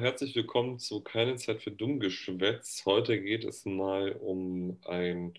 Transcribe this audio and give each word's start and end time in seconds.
Herzlich 0.00 0.34
willkommen 0.34 0.78
zu 0.78 1.02
Keine 1.02 1.36
Zeit 1.36 1.60
für 1.60 1.72
Dummgeschwätz. 1.72 2.84
Heute 2.86 3.20
geht 3.20 3.44
es 3.44 3.66
mal 3.66 4.12
um 4.12 4.78
ein 4.86 5.34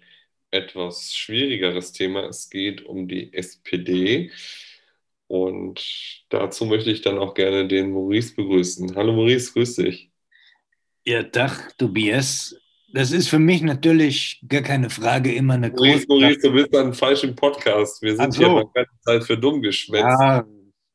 etwas 0.51 1.15
schwierigeres 1.15 1.93
Thema. 1.93 2.27
Es 2.27 2.47
geht 2.47 2.85
um 2.85 3.07
die 3.07 3.33
SPD. 3.33 4.29
Und 5.25 5.81
dazu 6.29 6.65
möchte 6.65 6.91
ich 6.91 7.01
dann 7.01 7.17
auch 7.17 7.33
gerne 7.33 7.67
den 7.67 7.91
Maurice 7.91 8.35
begrüßen. 8.35 8.95
Hallo 8.95 9.13
Maurice, 9.13 9.51
grüß 9.51 9.77
dich. 9.77 10.11
Ja, 11.05 11.23
Tag, 11.23 11.75
Tobias. 11.79 12.55
Das 12.93 13.11
ist 13.11 13.29
für 13.29 13.39
mich 13.39 13.63
natürlich 13.63 14.45
gar 14.47 14.61
keine 14.61 14.91
Frage, 14.91 15.33
immer 15.33 15.55
eine 15.55 15.71
Maurice, 15.71 16.05
Maurice, 16.07 16.39
du 16.39 16.53
bist 16.53 16.75
an 16.75 16.83
einem 16.83 16.93
falschen 16.93 17.35
Podcast. 17.35 17.99
Wir 18.03 18.15
sind 18.15 18.31
so. 18.35 18.45
hier 18.45 18.63
bei 18.73 18.83
Keine 18.83 18.99
Zeit 18.99 19.23
für 19.23 19.37
Dummgeschwätz. 19.39 20.03
Ja, 20.03 20.45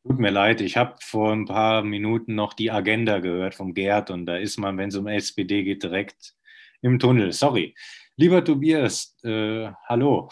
Tut 0.06 0.20
mir 0.20 0.30
leid, 0.30 0.60
ich 0.60 0.76
habe 0.76 0.94
vor 1.00 1.32
ein 1.32 1.46
paar 1.46 1.82
Minuten 1.82 2.36
noch 2.36 2.52
die 2.52 2.70
Agenda 2.70 3.18
gehört 3.18 3.56
vom 3.56 3.74
Gerd 3.74 4.10
und 4.10 4.24
da 4.26 4.36
ist 4.36 4.56
man, 4.56 4.78
wenn 4.78 4.90
es 4.90 4.94
um 4.96 5.08
SPD 5.08 5.64
geht, 5.64 5.82
direkt 5.82 6.36
im 6.80 7.00
Tunnel. 7.00 7.32
Sorry. 7.32 7.74
Lieber 8.14 8.44
Tobias, 8.44 9.16
äh, 9.24 9.68
hallo. 9.88 10.30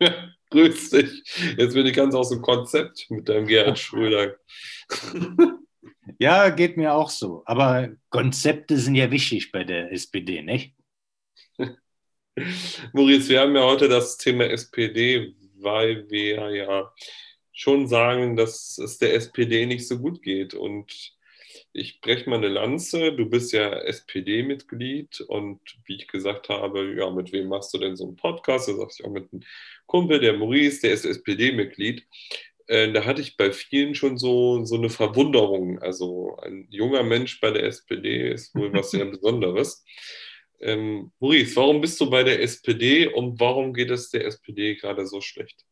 Ja, 0.00 0.30
grüß 0.50 0.90
dich. 0.90 1.22
Jetzt 1.58 1.74
bin 1.74 1.84
ich 1.84 1.94
ganz 1.94 2.14
aus 2.14 2.30
dem 2.30 2.40
Konzept 2.40 3.06
mit 3.10 3.28
deinem 3.28 3.46
Gerhard 3.46 3.78
Schröder. 3.78 4.36
ja, 6.18 6.48
geht 6.48 6.78
mir 6.78 6.94
auch 6.94 7.10
so. 7.10 7.42
Aber 7.44 7.90
Konzepte 8.08 8.78
sind 8.78 8.94
ja 8.94 9.10
wichtig 9.10 9.52
bei 9.52 9.62
der 9.62 9.92
SPD, 9.92 10.40
nicht? 10.40 10.74
Maurice, 12.94 13.28
wir 13.28 13.40
haben 13.40 13.54
ja 13.54 13.62
heute 13.62 13.88
das 13.88 14.16
Thema 14.16 14.44
SPD, 14.44 15.34
weil 15.58 16.08
wir 16.08 16.48
ja 16.48 16.90
schon 17.60 17.88
sagen, 17.88 18.36
dass 18.36 18.78
es 18.78 18.96
der 18.96 19.14
SPD 19.14 19.66
nicht 19.66 19.86
so 19.86 19.98
gut 19.98 20.22
geht. 20.22 20.54
Und 20.54 21.14
ich 21.74 22.00
breche 22.00 22.28
mal 22.30 22.36
eine 22.36 22.48
Lanze. 22.48 23.12
Du 23.12 23.28
bist 23.28 23.52
ja 23.52 23.70
SPD-Mitglied 23.80 25.20
und 25.20 25.60
wie 25.84 25.96
ich 25.96 26.08
gesagt 26.08 26.48
habe, 26.48 26.94
ja, 26.96 27.10
mit 27.10 27.32
wem 27.32 27.48
machst 27.48 27.74
du 27.74 27.78
denn 27.78 27.96
so 27.96 28.06
einen 28.06 28.16
Podcast? 28.16 28.68
Da 28.68 28.74
sagst 28.74 29.00
du 29.00 29.04
auch 29.04 29.10
mit 29.10 29.30
einem 29.30 29.42
Kumpel, 29.84 30.20
der 30.20 30.38
Maurice, 30.38 30.80
der 30.80 30.92
ist 30.92 31.04
SPD-Mitglied. 31.04 32.06
Äh, 32.66 32.92
da 32.92 33.04
hatte 33.04 33.20
ich 33.20 33.36
bei 33.36 33.52
vielen 33.52 33.94
schon 33.94 34.16
so, 34.16 34.64
so 34.64 34.76
eine 34.76 34.88
Verwunderung. 34.88 35.80
Also 35.80 36.38
ein 36.38 36.66
junger 36.70 37.02
Mensch 37.02 37.40
bei 37.40 37.50
der 37.50 37.64
SPD 37.64 38.30
ist 38.32 38.54
wohl 38.54 38.72
was 38.72 38.90
sehr 38.90 39.04
Besonderes. 39.10 39.84
Ähm, 40.60 41.12
Maurice, 41.20 41.56
warum 41.56 41.82
bist 41.82 42.00
du 42.00 42.08
bei 42.08 42.22
der 42.24 42.40
SPD 42.40 43.06
und 43.06 43.38
warum 43.38 43.74
geht 43.74 43.90
es 43.90 44.08
der 44.08 44.24
SPD 44.24 44.76
gerade 44.76 45.06
so 45.06 45.20
schlecht? 45.20 45.66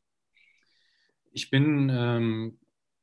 Ich 1.32 1.50
bin 1.50 1.90
ähm, 1.92 2.58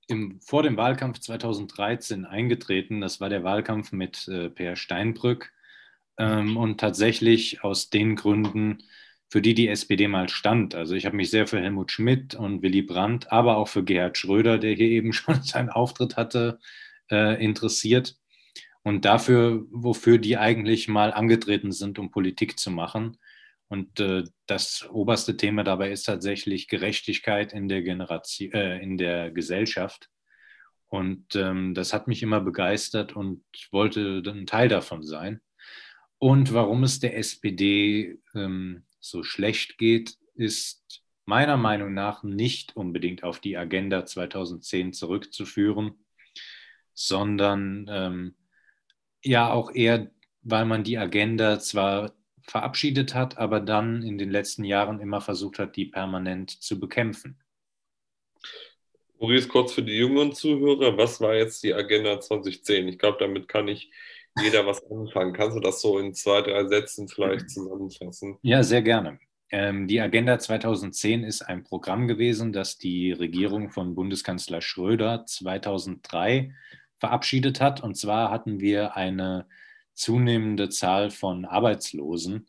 im, 0.07 0.39
vor 0.41 0.63
dem 0.63 0.77
Wahlkampf 0.77 1.19
2013 1.19 2.25
eingetreten. 2.25 3.01
Das 3.01 3.19
war 3.21 3.29
der 3.29 3.43
Wahlkampf 3.43 3.91
mit 3.91 4.27
äh, 4.27 4.49
Per 4.49 4.75
Steinbrück. 4.75 5.51
Ähm, 6.17 6.57
und 6.57 6.79
tatsächlich 6.79 7.63
aus 7.63 7.89
den 7.89 8.15
Gründen, 8.15 8.83
für 9.29 9.41
die 9.41 9.53
die 9.53 9.67
SPD 9.67 10.07
mal 10.07 10.29
stand. 10.29 10.75
Also 10.75 10.95
ich 10.95 11.05
habe 11.05 11.15
mich 11.15 11.29
sehr 11.29 11.47
für 11.47 11.59
Helmut 11.59 11.91
Schmidt 11.91 12.35
und 12.35 12.61
Willy 12.61 12.83
Brandt, 12.83 13.31
aber 13.31 13.57
auch 13.57 13.67
für 13.67 13.83
Gerhard 13.83 14.17
Schröder, 14.17 14.57
der 14.57 14.73
hier 14.73 14.89
eben 14.89 15.13
schon 15.13 15.41
seinen 15.43 15.69
Auftritt 15.69 16.15
hatte, 16.17 16.59
äh, 17.11 17.43
interessiert. 17.43 18.17
Und 18.83 19.03
dafür, 19.05 19.65
wofür 19.71 20.19
die 20.19 20.37
eigentlich 20.37 20.87
mal 20.87 21.11
angetreten 21.11 21.71
sind, 21.71 21.97
um 21.97 22.11
Politik 22.11 22.59
zu 22.59 22.69
machen. 22.69 23.17
Und 23.67 23.99
äh, 23.99 24.23
das 24.45 24.87
oberste 24.91 25.37
Thema 25.37 25.63
dabei 25.63 25.91
ist 25.91 26.03
tatsächlich 26.03 26.67
Gerechtigkeit 26.67 27.53
in 27.53 27.67
der 27.67 27.81
Generation, 27.81 28.51
äh, 28.53 28.79
in 28.79 28.97
der 28.97 29.31
Gesellschaft. 29.31 30.09
Und 30.87 31.35
ähm, 31.35 31.73
das 31.73 31.93
hat 31.93 32.07
mich 32.07 32.21
immer 32.21 32.41
begeistert 32.41 33.15
und 33.15 33.43
wollte 33.71 34.21
ein 34.25 34.45
Teil 34.45 34.69
davon 34.69 35.03
sein. 35.03 35.41
Und 36.19 36.53
warum 36.53 36.83
es 36.83 36.99
der 36.99 37.17
SPD 37.17 38.19
ähm, 38.35 38.85
so 38.99 39.23
schlecht 39.23 39.77
geht, 39.77 40.15
ist 40.35 41.03
meiner 41.25 41.57
Meinung 41.57 41.93
nach 41.93 42.23
nicht 42.23 42.75
unbedingt 42.75 43.23
auf 43.23 43.39
die 43.39 43.57
Agenda 43.57 44.05
2010 44.05 44.93
zurückzuführen, 44.93 46.05
sondern 46.93 47.87
ähm, 47.89 48.35
ja 49.23 49.51
auch 49.51 49.73
eher, 49.73 50.11
weil 50.43 50.65
man 50.65 50.83
die 50.83 50.97
Agenda 50.97 51.59
zwar 51.59 52.13
verabschiedet 52.47 53.13
hat, 53.15 53.37
aber 53.37 53.59
dann 53.59 54.01
in 54.01 54.17
den 54.17 54.29
letzten 54.29 54.63
Jahren 54.63 54.99
immer 54.99 55.21
versucht 55.21 55.59
hat, 55.59 55.75
die 55.75 55.85
permanent 55.85 56.51
zu 56.51 56.79
bekämpfen. 56.79 57.39
Maurice, 59.19 59.47
kurz 59.47 59.73
für 59.73 59.83
die 59.83 59.97
jüngeren 59.97 60.33
Zuhörer, 60.33 60.97
was 60.97 61.21
war 61.21 61.35
jetzt 61.35 61.63
die 61.63 61.73
Agenda 61.73 62.19
2010? 62.19 62.87
Ich 62.87 62.99
glaube, 62.99 63.17
damit 63.19 63.47
kann 63.47 63.65
nicht 63.65 63.91
jeder 64.41 64.65
was 64.65 64.83
anfangen. 64.91 65.33
Kannst 65.33 65.55
du 65.55 65.61
das 65.61 65.81
so 65.81 65.97
in 65.97 66.13
zwei, 66.13 66.41
drei 66.41 66.67
Sätzen 66.67 67.07
vielleicht 67.07 67.49
zusammenfassen? 67.49 68.37
Ja, 68.41 68.61
sehr 68.63 68.81
gerne. 68.81 69.19
Ähm, 69.49 69.87
die 69.87 70.01
Agenda 70.01 70.37
2010 70.37 71.23
ist 71.23 71.41
ein 71.41 71.63
Programm 71.63 72.07
gewesen, 72.07 72.51
das 72.51 72.77
die 72.77 73.11
Regierung 73.13 73.69
von 73.69 73.95
Bundeskanzler 73.95 74.61
Schröder 74.61 75.25
2003 75.25 76.53
verabschiedet 76.97 77.61
hat. 77.61 77.81
Und 77.81 77.95
zwar 77.95 78.31
hatten 78.31 78.59
wir 78.59 78.97
eine 78.97 79.47
zunehmende 79.95 80.69
Zahl 80.69 81.09
von 81.09 81.45
Arbeitslosen. 81.45 82.47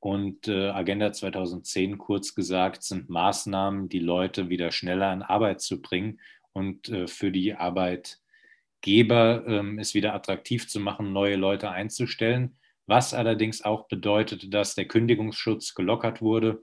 Und 0.00 0.48
äh, 0.48 0.68
Agenda 0.70 1.12
2010, 1.12 1.98
kurz 1.98 2.34
gesagt, 2.34 2.82
sind 2.82 3.08
Maßnahmen, 3.08 3.88
die 3.88 3.98
Leute 3.98 4.48
wieder 4.48 4.70
schneller 4.70 5.12
in 5.12 5.22
Arbeit 5.22 5.60
zu 5.60 5.80
bringen 5.80 6.20
und 6.52 6.88
äh, 6.88 7.08
für 7.08 7.32
die 7.32 7.54
Arbeitgeber 7.54 9.44
äh, 9.46 9.80
es 9.80 9.94
wieder 9.94 10.14
attraktiv 10.14 10.68
zu 10.68 10.80
machen, 10.80 11.12
neue 11.12 11.36
Leute 11.36 11.70
einzustellen. 11.70 12.56
Was 12.86 13.12
allerdings 13.12 13.64
auch 13.64 13.88
bedeutet, 13.88 14.54
dass 14.54 14.74
der 14.74 14.86
Kündigungsschutz 14.86 15.74
gelockert 15.74 16.22
wurde, 16.22 16.62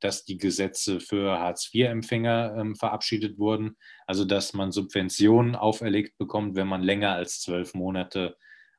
dass 0.00 0.24
die 0.24 0.36
Gesetze 0.36 1.00
für 1.00 1.38
Hartz-IV-Empfänger 1.38 2.56
ähm, 2.58 2.76
verabschiedet 2.76 3.38
wurden, 3.38 3.76
also 4.06 4.24
dass 4.24 4.52
man 4.52 4.70
Subventionen 4.70 5.56
auferlegt 5.56 6.18
bekommt, 6.18 6.54
wenn 6.54 6.68
man 6.68 6.82
länger 6.82 7.14
als 7.14 7.40
zwölf 7.40 7.74
Monate 7.74 8.36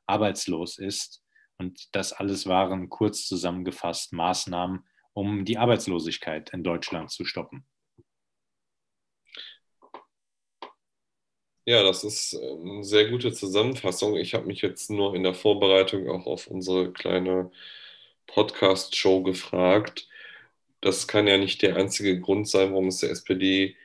arbeitslos 0.08 0.78
ist. 0.78 1.22
Und 1.58 1.94
das 1.94 2.12
alles 2.12 2.46
waren 2.46 2.88
kurz 2.88 3.26
zusammengefasst 3.26 4.12
Maßnahmen, 4.12 4.84
um 5.12 5.44
die 5.44 5.58
Arbeitslosigkeit 5.58 6.50
in 6.50 6.62
Deutschland 6.62 7.10
zu 7.10 7.24
stoppen. 7.24 7.66
Ja, 11.68 11.82
das 11.82 12.02
ist 12.02 12.34
eine 12.34 12.82
sehr 12.82 13.10
gute 13.10 13.30
Zusammenfassung. 13.32 14.16
Ich 14.16 14.32
habe 14.32 14.46
mich 14.46 14.62
jetzt 14.62 14.88
nur 14.88 15.14
in 15.14 15.22
der 15.22 15.34
Vorbereitung 15.34 16.08
auch 16.08 16.26
auf 16.26 16.46
unsere 16.46 16.92
kleine 16.92 17.50
Podcast-Show 18.26 19.22
gefragt. 19.22 20.08
Das 20.80 21.08
kann 21.08 21.26
ja 21.26 21.36
nicht 21.36 21.60
der 21.62 21.76
einzige 21.76 22.20
Grund 22.20 22.48
sein, 22.48 22.70
warum 22.72 22.88
es 22.88 23.00
der 23.00 23.10
SPD 23.10 23.76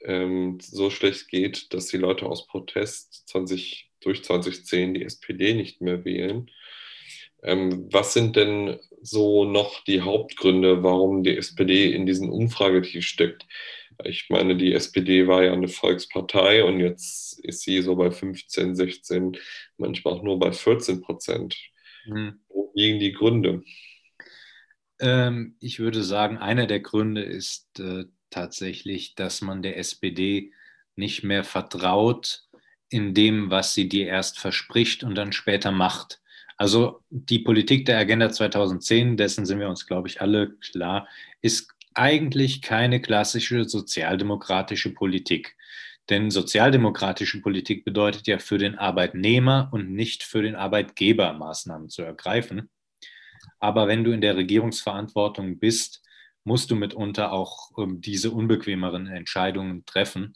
ähm, 0.00 0.58
so 0.60 0.90
schlecht 0.90 1.28
geht, 1.28 1.74
dass 1.74 1.88
die 1.88 1.98
Leute 1.98 2.26
aus 2.26 2.46
Protest 2.46 3.28
20 3.28 3.85
durch 4.06 4.24
2010 4.24 4.94
die 4.94 5.04
SPD 5.04 5.54
nicht 5.54 5.80
mehr 5.80 6.04
wählen. 6.04 6.50
Ähm, 7.42 7.88
was 7.92 8.12
sind 8.14 8.36
denn 8.36 8.78
so 9.02 9.44
noch 9.44 9.84
die 9.84 10.00
Hauptgründe, 10.00 10.82
warum 10.82 11.22
die 11.22 11.36
SPD 11.36 11.92
in 11.92 12.06
diesen 12.06 12.30
Umfragetief 12.30 13.04
steckt? 13.04 13.46
Ich 14.04 14.28
meine, 14.28 14.56
die 14.56 14.72
SPD 14.72 15.26
war 15.26 15.44
ja 15.44 15.52
eine 15.52 15.68
Volkspartei 15.68 16.64
und 16.64 16.80
jetzt 16.80 17.38
ist 17.40 17.62
sie 17.62 17.80
so 17.82 17.96
bei 17.96 18.10
15, 18.10 18.74
16, 18.74 19.36
manchmal 19.78 20.14
auch 20.14 20.22
nur 20.22 20.38
bei 20.38 20.52
14 20.52 21.00
Prozent. 21.00 21.56
Mhm. 22.06 22.40
Wo 22.48 22.72
liegen 22.74 22.98
die 22.98 23.12
Gründe? 23.12 23.62
Ähm, 24.98 25.56
ich 25.60 25.78
würde 25.78 26.02
sagen, 26.02 26.38
einer 26.38 26.66
der 26.66 26.80
Gründe 26.80 27.22
ist 27.22 27.78
äh, 27.78 28.04
tatsächlich, 28.30 29.14
dass 29.14 29.40
man 29.40 29.62
der 29.62 29.78
SPD 29.78 30.52
nicht 30.94 31.22
mehr 31.22 31.44
vertraut, 31.44 32.45
in 32.88 33.14
dem, 33.14 33.50
was 33.50 33.74
sie 33.74 33.88
dir 33.88 34.06
erst 34.06 34.38
verspricht 34.38 35.02
und 35.02 35.14
dann 35.14 35.32
später 35.32 35.70
macht. 35.72 36.20
Also 36.56 37.02
die 37.10 37.40
Politik 37.40 37.84
der 37.86 37.98
Agenda 37.98 38.30
2010, 38.30 39.16
dessen 39.16 39.44
sind 39.44 39.60
wir 39.60 39.68
uns, 39.68 39.86
glaube 39.86 40.08
ich, 40.08 40.20
alle 40.20 40.56
klar, 40.56 41.06
ist 41.42 41.70
eigentlich 41.94 42.62
keine 42.62 43.00
klassische 43.00 43.64
sozialdemokratische 43.64 44.92
Politik. 44.92 45.56
Denn 46.08 46.30
sozialdemokratische 46.30 47.40
Politik 47.40 47.84
bedeutet 47.84 48.26
ja 48.26 48.38
für 48.38 48.58
den 48.58 48.76
Arbeitnehmer 48.76 49.68
und 49.72 49.90
nicht 49.90 50.22
für 50.22 50.42
den 50.42 50.54
Arbeitgeber 50.54 51.32
Maßnahmen 51.32 51.88
zu 51.88 52.02
ergreifen. 52.02 52.70
Aber 53.58 53.88
wenn 53.88 54.04
du 54.04 54.12
in 54.12 54.20
der 54.20 54.36
Regierungsverantwortung 54.36 55.58
bist, 55.58 56.02
musst 56.44 56.70
du 56.70 56.76
mitunter 56.76 57.32
auch 57.32 57.70
ähm, 57.76 58.00
diese 58.00 58.30
unbequemeren 58.30 59.08
Entscheidungen 59.08 59.84
treffen. 59.84 60.34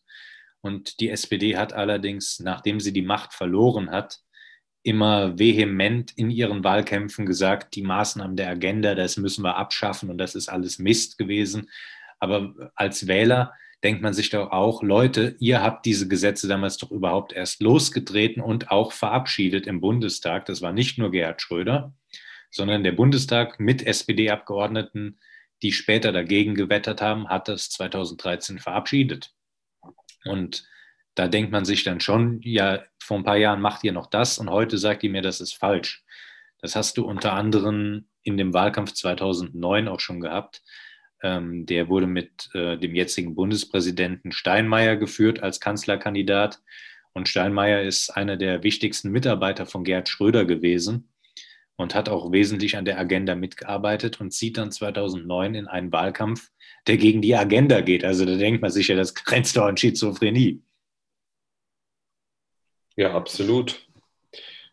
Und 0.63 1.01
die 1.01 1.11
SPD 1.11 1.57
hat 1.57 1.73
allerdings, 1.73 2.41
nachdem 2.41 2.81
sie 2.81 2.93
die 2.93 3.03
Macht 3.03 3.33
verloren 3.33 3.91
hat, 3.91 4.21
immer 4.83 5.39
vehement 5.39 6.13
in 6.17 6.31
ihren 6.31 6.65
Wahlkämpfen 6.65 7.27
gesagt, 7.27 7.75
die 7.75 7.83
Maßnahmen 7.83 8.37
der 8.37 8.49
Agenda, 8.49 8.95
das 8.95 9.17
müssen 9.17 9.45
wir 9.45 9.57
abschaffen 9.57 10.11
und 10.11 10.19
das 10.19 10.35
ist 10.35 10.49
alles 10.49 10.79
Mist 10.79 11.19
gewesen. 11.19 11.71
Aber 12.19 12.55
als 12.75 13.07
Wähler, 13.07 13.53
denkt 13.83 14.03
man 14.03 14.13
sich 14.13 14.31
doch 14.31 14.51
auch, 14.51 14.83
Leute, 14.83 15.37
ihr 15.39 15.63
habt 15.63 15.87
diese 15.87 16.07
Gesetze 16.09 16.49
damals 16.49 16.77
doch 16.77 16.91
überhaupt 16.91 17.33
erst 17.33 17.63
losgetreten 17.63 18.43
und 18.43 18.71
auch 18.71 18.93
verabschiedet 18.93 19.67
im 19.67 19.81
Bundestag. 19.81 20.47
Das 20.47 20.61
war 20.61 20.73
nicht 20.73 20.99
nur 20.99 21.11
Gerhard 21.11 21.41
Schröder, 21.41 21.95
sondern 22.51 22.85
der 22.85 22.93
Bundestag 22.93 23.59
mit 23.59 23.87
SPD-Abgeordneten, 23.87 25.19
die 25.63 25.73
später 25.73 26.13
dagegen 26.13 26.55
gewettert 26.55 27.01
haben, 27.01 27.29
hat 27.29 27.49
das 27.49 27.71
2013 27.71 28.59
verabschiedet. 28.59 29.33
Und 30.25 30.65
da 31.15 31.29
denkt 31.29 31.53
man 31.53 31.65
sich 31.65 31.85
dann 31.85 32.01
schon, 32.01 32.41
ja, 32.43 32.83
vor 32.99 33.19
ein 33.19 33.25
paar 33.25 33.37
Jahren 33.37 33.61
macht 33.61 33.85
ihr 33.85 33.93
noch 33.93 34.07
das 34.07 34.39
und 34.39 34.51
heute 34.51 34.79
sagt 34.79 35.03
ihr 35.03 35.11
mir, 35.11 35.23
das 35.23 35.41
ist 35.41 35.55
falsch. 35.55 36.05
Das 36.63 36.77
hast 36.77 36.97
du 36.97 37.05
unter 37.05 37.33
anderem 37.33 38.07
in 38.23 38.37
dem 38.37 38.55
Wahlkampf 38.55 38.93
2009 38.93 39.89
auch 39.89 40.01
schon 40.01 40.21
gehabt. 40.21 40.63
Ähm, 41.23 41.67
der 41.67 41.89
wurde 41.89 42.07
mit 42.07 42.49
äh, 42.55 42.79
dem 42.79 42.95
jetzigen 42.95 43.35
Bundespräsidenten 43.35 44.33
Steinmeier 44.33 44.97
geführt 44.97 45.43
als 45.43 45.61
Kanzlerkandidat. 45.61 46.61
Und 47.13 47.29
Steinmeier 47.29 47.83
ist 47.83 48.11
einer 48.11 48.37
der 48.37 48.63
wichtigsten 48.63 49.11
Mitarbeiter 49.11 49.67
von 49.67 49.85
Gerd 49.85 50.09
Schröder 50.09 50.45
gewesen 50.45 51.10
und 51.81 51.95
hat 51.95 52.09
auch 52.09 52.31
wesentlich 52.33 52.77
an 52.77 52.85
der 52.85 52.99
Agenda 52.99 53.35
mitgearbeitet 53.35 54.21
und 54.21 54.33
zieht 54.33 54.59
dann 54.59 54.71
2009 54.71 55.55
in 55.55 55.67
einen 55.67 55.93
Wahlkampf, 55.93 56.51
der 56.87 56.97
gegen 56.97 57.23
die 57.23 57.35
Agenda 57.35 57.81
geht. 57.81 58.05
Also 58.05 58.25
da 58.25 58.37
denkt 58.37 58.63
man 58.63 58.71
sich 58.71 58.89
ja, 58.89 58.97
das 58.97 59.15
grenzt 59.15 59.57
doch 59.57 59.65
an 59.65 59.77
Schizophrenie. 59.77 60.63
Ja, 62.97 63.15
absolut. 63.15 63.87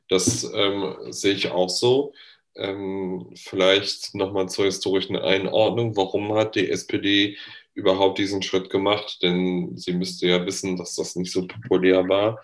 Das 0.10 0.44
ähm, 0.54 0.96
sehe 1.10 1.34
ich 1.34 1.50
auch 1.52 1.70
so. 1.70 2.14
Ähm, 2.56 3.32
vielleicht 3.36 4.16
nochmal 4.16 4.50
zur 4.50 4.66
historischen 4.66 5.16
Einordnung. 5.16 5.96
Warum 5.96 6.34
hat 6.34 6.56
die 6.56 6.70
SPD 6.70 7.38
überhaupt 7.74 8.18
diesen 8.18 8.42
Schritt 8.42 8.70
gemacht? 8.70 9.20
Denn 9.22 9.78
sie 9.78 9.94
müsste 9.94 10.28
ja 10.28 10.46
wissen, 10.46 10.76
dass 10.76 10.96
das 10.96 11.16
nicht 11.16 11.32
so 11.32 11.46
populär 11.48 12.10
war. 12.10 12.42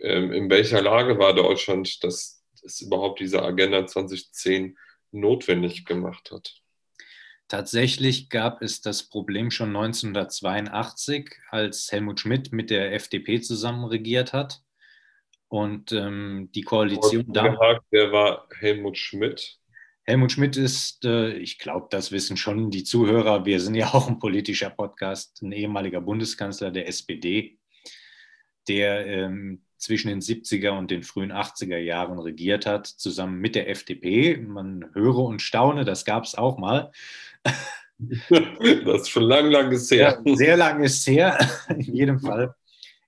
Ähm, 0.00 0.32
in 0.32 0.50
welcher 0.50 0.82
Lage 0.82 1.18
war 1.18 1.34
Deutschland, 1.34 2.02
dass 2.02 2.37
es 2.64 2.80
überhaupt 2.80 3.20
diese 3.20 3.42
Agenda 3.42 3.86
2010 3.86 4.76
notwendig 5.12 5.84
gemacht 5.84 6.30
hat? 6.30 6.62
Tatsächlich 7.48 8.28
gab 8.28 8.60
es 8.60 8.82
das 8.82 9.08
Problem 9.08 9.50
schon 9.50 9.68
1982, 9.68 11.30
als 11.50 11.90
Helmut 11.90 12.20
Schmidt 12.20 12.52
mit 12.52 12.68
der 12.68 12.92
FDP 12.92 13.40
zusammen 13.40 13.84
regiert 13.86 14.34
hat. 14.34 14.60
Und 15.48 15.92
ähm, 15.92 16.50
die 16.54 16.60
Koalition 16.60 17.24
da. 17.28 17.80
Wer 17.90 18.12
war 18.12 18.46
Helmut 18.58 18.98
Schmidt? 18.98 19.58
Helmut 20.04 20.32
Schmidt 20.32 20.58
ist, 20.58 21.06
äh, 21.06 21.32
ich 21.34 21.58
glaube, 21.58 21.86
das 21.90 22.12
wissen 22.12 22.36
schon 22.36 22.70
die 22.70 22.84
Zuhörer, 22.84 23.46
wir 23.46 23.60
sind 23.60 23.74
ja 23.74 23.94
auch 23.94 24.08
ein 24.08 24.18
politischer 24.18 24.70
Podcast, 24.70 25.42
ein 25.42 25.52
ehemaliger 25.52 26.02
Bundeskanzler 26.02 26.70
der 26.70 26.86
SPD, 26.86 27.58
der 28.68 29.06
ähm, 29.06 29.64
zwischen 29.78 30.08
den 30.08 30.20
70er 30.20 30.70
und 30.70 30.90
den 30.90 31.02
frühen 31.02 31.32
80er 31.32 31.78
Jahren 31.78 32.18
regiert 32.18 32.66
hat, 32.66 32.86
zusammen 32.86 33.40
mit 33.40 33.54
der 33.54 33.70
FDP. 33.70 34.36
Man 34.36 34.90
höre 34.92 35.18
und 35.18 35.40
staune, 35.40 35.84
das 35.84 36.04
gab 36.04 36.24
es 36.24 36.34
auch 36.34 36.58
mal. 36.58 36.92
Das 38.00 39.02
ist 39.02 39.10
schon 39.10 39.24
lang, 39.24 39.50
lang 39.50 39.72
ist 39.72 39.90
her. 39.90 40.22
Ja, 40.24 40.36
sehr 40.36 40.56
lang 40.56 40.84
ist 40.84 41.04
her, 41.08 41.36
in 41.68 41.80
jedem 41.80 42.20
Fall 42.20 42.54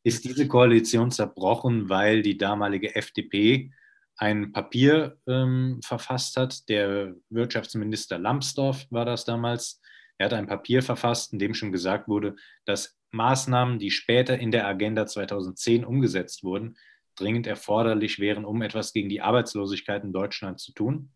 ist 0.03 0.25
diese 0.25 0.49
Koalition 0.49 1.11
zerbrochen, 1.11 1.89
weil 1.89 2.23
die 2.23 2.39
damalige 2.39 2.95
FDP 2.95 3.71
ein 4.17 4.53
Papier 4.53 5.19
ähm, 5.27 5.81
verfasst 5.85 6.37
hat. 6.37 6.69
Der 6.69 7.15
Wirtschaftsminister 7.29 8.19
Lambsdorff 8.19 8.87
war 8.91 9.05
das 9.05 9.25
damals. 9.25 9.81
Er 10.19 10.27
hat 10.27 10.35
ein 10.35 10.47
Papier 10.47 10.83
verfasst, 10.83 11.33
in 11.33 11.39
dem 11.39 11.55
schon 11.55 11.73
gesagt 11.73 12.09
wurde, 12.09 12.37
dass 12.65 12.99
Maßnahmen, 13.13 13.79
die 13.79 13.91
später 13.91 14.39
in 14.39 14.51
der 14.51 14.67
Agenda 14.67 15.07
2010 15.07 15.85
umgesetzt 15.85 16.45
wurden, 16.45 16.77
dringend 17.17 17.47
erforderlich 17.47 18.19
wären, 18.19 18.45
um 18.45 18.63
etwas 18.63 18.93
gegen 18.93 19.09
die 19.09 19.21
Arbeitslosigkeit 19.21 20.05
in 20.05 20.13
Deutschland 20.13 20.61
zu 20.61 20.73
tun. 20.73 21.13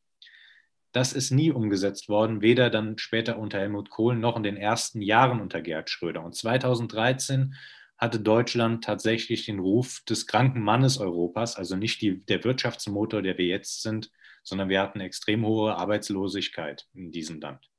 Das 0.93 1.12
ist 1.12 1.32
nie 1.32 1.50
umgesetzt 1.50 2.08
worden, 2.08 2.41
weder 2.41 2.70
dann 2.70 2.99
später 2.99 3.38
unter 3.38 3.58
Helmut 3.58 3.91
Kohl 3.91 4.14
noch 4.14 4.37
in 4.37 4.44
den 4.44 4.56
ersten 4.56 5.02
Jahren 5.02 5.41
unter 5.41 5.61
Gerd 5.61 5.91
Schröder. 5.91 6.25
Und 6.25 6.37
2013 6.37 7.55
hatte 7.96 8.20
Deutschland 8.20 8.85
tatsächlich 8.85 9.46
den 9.46 9.58
Ruf 9.58 10.02
des 10.08 10.26
kranken 10.26 10.61
Mannes 10.61 10.99
Europas, 10.99 11.56
also 11.56 11.75
nicht 11.75 12.00
die, 12.00 12.25
der 12.26 12.44
Wirtschaftsmotor, 12.44 13.23
der 13.23 13.38
wir 13.38 13.46
jetzt 13.46 13.82
sind, 13.82 14.11
sondern 14.44 14.69
wir 14.69 14.81
hatten 14.81 15.00
extrem 15.00 15.44
hohe 15.44 15.75
Arbeitslosigkeit 15.75 16.87
in 16.94 17.11
diesem 17.11 17.41
Land. 17.41 17.70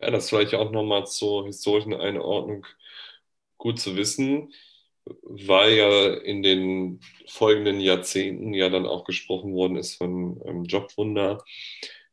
Ja, 0.00 0.10
das 0.10 0.28
vielleicht 0.28 0.54
auch 0.54 0.70
nochmal 0.70 1.06
zur 1.06 1.46
historischen 1.46 1.94
Einordnung 1.94 2.66
gut 3.58 3.80
zu 3.80 3.96
wissen, 3.96 4.52
weil 5.22 5.72
ja 5.74 6.14
in 6.14 6.42
den 6.42 7.00
folgenden 7.28 7.80
Jahrzehnten 7.80 8.54
ja 8.54 8.68
dann 8.70 8.86
auch 8.86 9.04
gesprochen 9.04 9.54
worden 9.54 9.76
ist 9.76 9.96
von 9.96 10.40
ähm, 10.46 10.64
Jobwunder, 10.64 11.44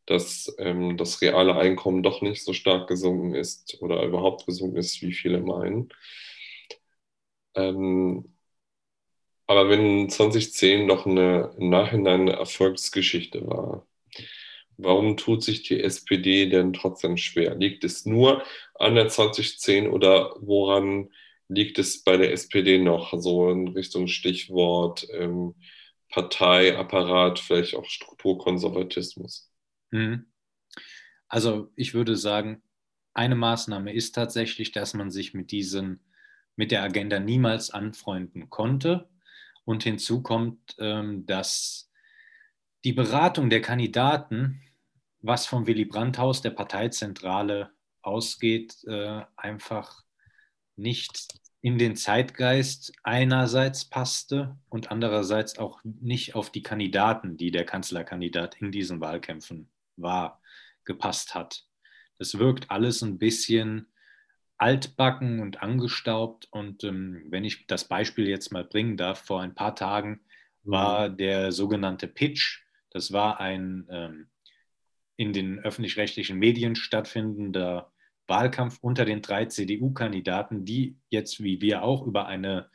dass 0.07 0.55
ähm, 0.59 0.97
das 0.97 1.21
reale 1.21 1.55
Einkommen 1.57 2.03
doch 2.03 2.21
nicht 2.21 2.43
so 2.43 2.53
stark 2.53 2.87
gesunken 2.89 3.35
ist 3.35 3.81
oder 3.81 4.03
überhaupt 4.03 4.45
gesunken 4.47 4.77
ist, 4.77 5.01
wie 5.01 5.13
viele 5.13 5.41
meinen. 5.41 5.89
Ähm, 7.55 8.25
aber 9.47 9.69
wenn 9.69 10.07
2010 10.09 10.85
noch 10.85 11.05
eine, 11.07 11.51
im 11.57 11.69
Nachhinein 11.69 12.21
eine 12.21 12.33
Erfolgsgeschichte 12.33 13.47
war, 13.47 13.85
warum 14.77 15.17
tut 15.17 15.43
sich 15.43 15.63
die 15.63 15.81
SPD 15.81 16.49
denn 16.49 16.73
trotzdem 16.73 17.17
schwer? 17.17 17.55
Liegt 17.55 17.83
es 17.83 18.05
nur 18.05 18.43
an 18.75 18.95
der 18.95 19.07
2010 19.07 19.89
oder 19.89 20.35
woran 20.39 21.09
liegt 21.47 21.79
es 21.79 22.03
bei 22.03 22.17
der 22.17 22.31
SPD 22.31 22.79
noch? 22.79 23.13
So 23.17 23.49
in 23.49 23.69
Richtung 23.69 24.07
Stichwort 24.07 25.07
ähm, 25.11 25.55
Parteiapparat, 26.09 27.39
vielleicht 27.39 27.75
auch 27.75 27.85
Strukturkonservatismus. 27.85 29.51
Mhm. 29.91 30.25
Also 31.27 31.71
ich 31.75 31.93
würde 31.93 32.15
sagen, 32.15 32.61
eine 33.13 33.35
Maßnahme 33.35 33.93
ist 33.93 34.13
tatsächlich, 34.13 34.71
dass 34.71 34.93
man 34.93 35.11
sich 35.11 35.33
mit 35.33 35.51
diesen 35.51 35.99
mit 36.55 36.71
der 36.71 36.83
Agenda 36.83 37.19
niemals 37.19 37.69
anfreunden 37.69 38.49
konnte. 38.49 39.09
Und 39.65 39.83
hinzu 39.83 40.21
kommt, 40.21 40.75
ähm, 40.79 41.25
dass 41.25 41.84
die 42.85 42.93
Beratung 42.93 43.49
der 43.49 43.61
Kandidaten, 43.61 44.61
was 45.21 45.47
vom 45.47 45.65
Willy 45.65 45.85
Brandt-Haus 45.85 46.41
der 46.41 46.51
Parteizentrale 46.51 47.71
ausgeht, 48.03 48.83
äh, 48.85 49.23
einfach 49.35 50.03
nicht 50.75 51.39
in 51.61 51.79
den 51.79 51.95
Zeitgeist 51.95 52.93
einerseits 53.01 53.85
passte 53.85 54.55
und 54.69 54.91
andererseits 54.91 55.57
auch 55.57 55.79
nicht 55.83 56.35
auf 56.35 56.51
die 56.51 56.61
Kandidaten, 56.61 57.37
die 57.37 57.49
der 57.49 57.65
Kanzlerkandidat 57.65 58.61
in 58.61 58.71
diesen 58.71 59.01
Wahlkämpfen 59.01 59.67
war, 59.95 60.39
gepasst 60.83 61.33
hat. 61.33 61.65
Das 62.19 62.37
wirkt 62.37 62.69
alles 62.69 63.01
ein 63.01 63.17
bisschen 63.17 63.87
altbacken 64.57 65.39
und 65.39 65.63
angestaubt. 65.63 66.47
Und 66.51 66.83
ähm, 66.83 67.25
wenn 67.29 67.43
ich 67.43 67.65
das 67.65 67.87
Beispiel 67.87 68.27
jetzt 68.27 68.51
mal 68.51 68.63
bringen 68.63 68.95
darf, 68.95 69.21
vor 69.25 69.41
ein 69.41 69.55
paar 69.55 69.75
Tagen 69.75 70.21
war 70.63 71.09
mhm. 71.09 71.17
der 71.17 71.51
sogenannte 71.51 72.07
Pitch. 72.07 72.64
Das 72.95 73.11
war 73.11 73.41
ein 73.41 73.85
ähm, 73.89 74.27
in 75.17 75.33
den 75.33 75.59
öffentlich-rechtlichen 75.59 76.39
Medien 76.39 76.77
stattfindender 76.77 77.91
Wahlkampf 78.25 78.77
unter 78.79 79.03
den 79.03 79.21
drei 79.21 79.47
CDU-Kandidaten, 79.47 80.63
die 80.63 80.95
jetzt 81.09 81.43
wie 81.43 81.59
wir 81.59 81.83
auch 81.83 82.07
über 82.07 82.27
eine 82.27 82.69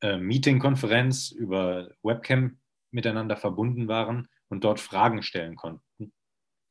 äh, 0.00 0.16
Meetingkonferenz, 0.16 1.30
über 1.30 1.90
Webcam 2.02 2.56
miteinander 2.90 3.36
verbunden 3.36 3.86
waren 3.86 4.28
und 4.48 4.64
dort 4.64 4.80
Fragen 4.80 5.22
stellen 5.22 5.56
konnten. 5.56 6.10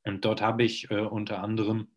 Und 0.04 0.26
dort 0.26 0.42
habe 0.42 0.64
ich 0.64 0.90
äh, 0.90 1.02
unter 1.02 1.44
anderem 1.44 1.90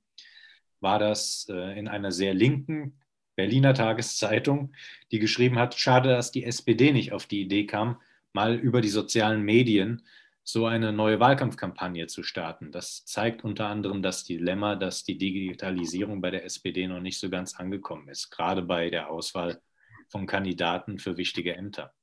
war 0.80 0.98
das 0.98 1.46
äh, 1.48 1.78
in 1.78 1.88
einer 1.88 2.12
sehr 2.12 2.34
linken 2.34 3.00
Berliner 3.34 3.72
Tageszeitung, 3.72 4.74
die 5.10 5.20
geschrieben 5.20 5.58
hat, 5.58 5.74
schade, 5.74 6.10
dass 6.10 6.32
die 6.32 6.44
SPD 6.44 6.92
nicht 6.92 7.14
auf 7.14 7.24
die 7.24 7.40
Idee 7.40 7.64
kam, 7.64 7.98
mal 8.34 8.56
über 8.56 8.82
die 8.82 8.90
sozialen 8.90 9.40
Medien 9.40 10.02
so 10.44 10.66
eine 10.66 10.92
neue 10.92 11.20
Wahlkampfkampagne 11.20 12.06
zu 12.08 12.22
starten. 12.22 12.72
Das 12.72 13.04
zeigt 13.04 13.44
unter 13.44 13.66
anderem 13.66 14.02
das 14.02 14.24
Dilemma, 14.24 14.74
dass 14.76 15.04
die 15.04 15.16
Digitalisierung 15.18 16.20
bei 16.20 16.30
der 16.30 16.44
SPD 16.44 16.86
noch 16.88 17.00
nicht 17.00 17.18
so 17.18 17.30
ganz 17.30 17.54
angekommen 17.54 18.08
ist, 18.08 18.30
gerade 18.30 18.62
bei 18.62 18.90
der 18.90 19.10
Auswahl 19.10 19.60
von 20.08 20.26
Kandidaten 20.26 20.98
für 20.98 21.16
wichtige 21.16 21.54
Ämter. 21.54 21.94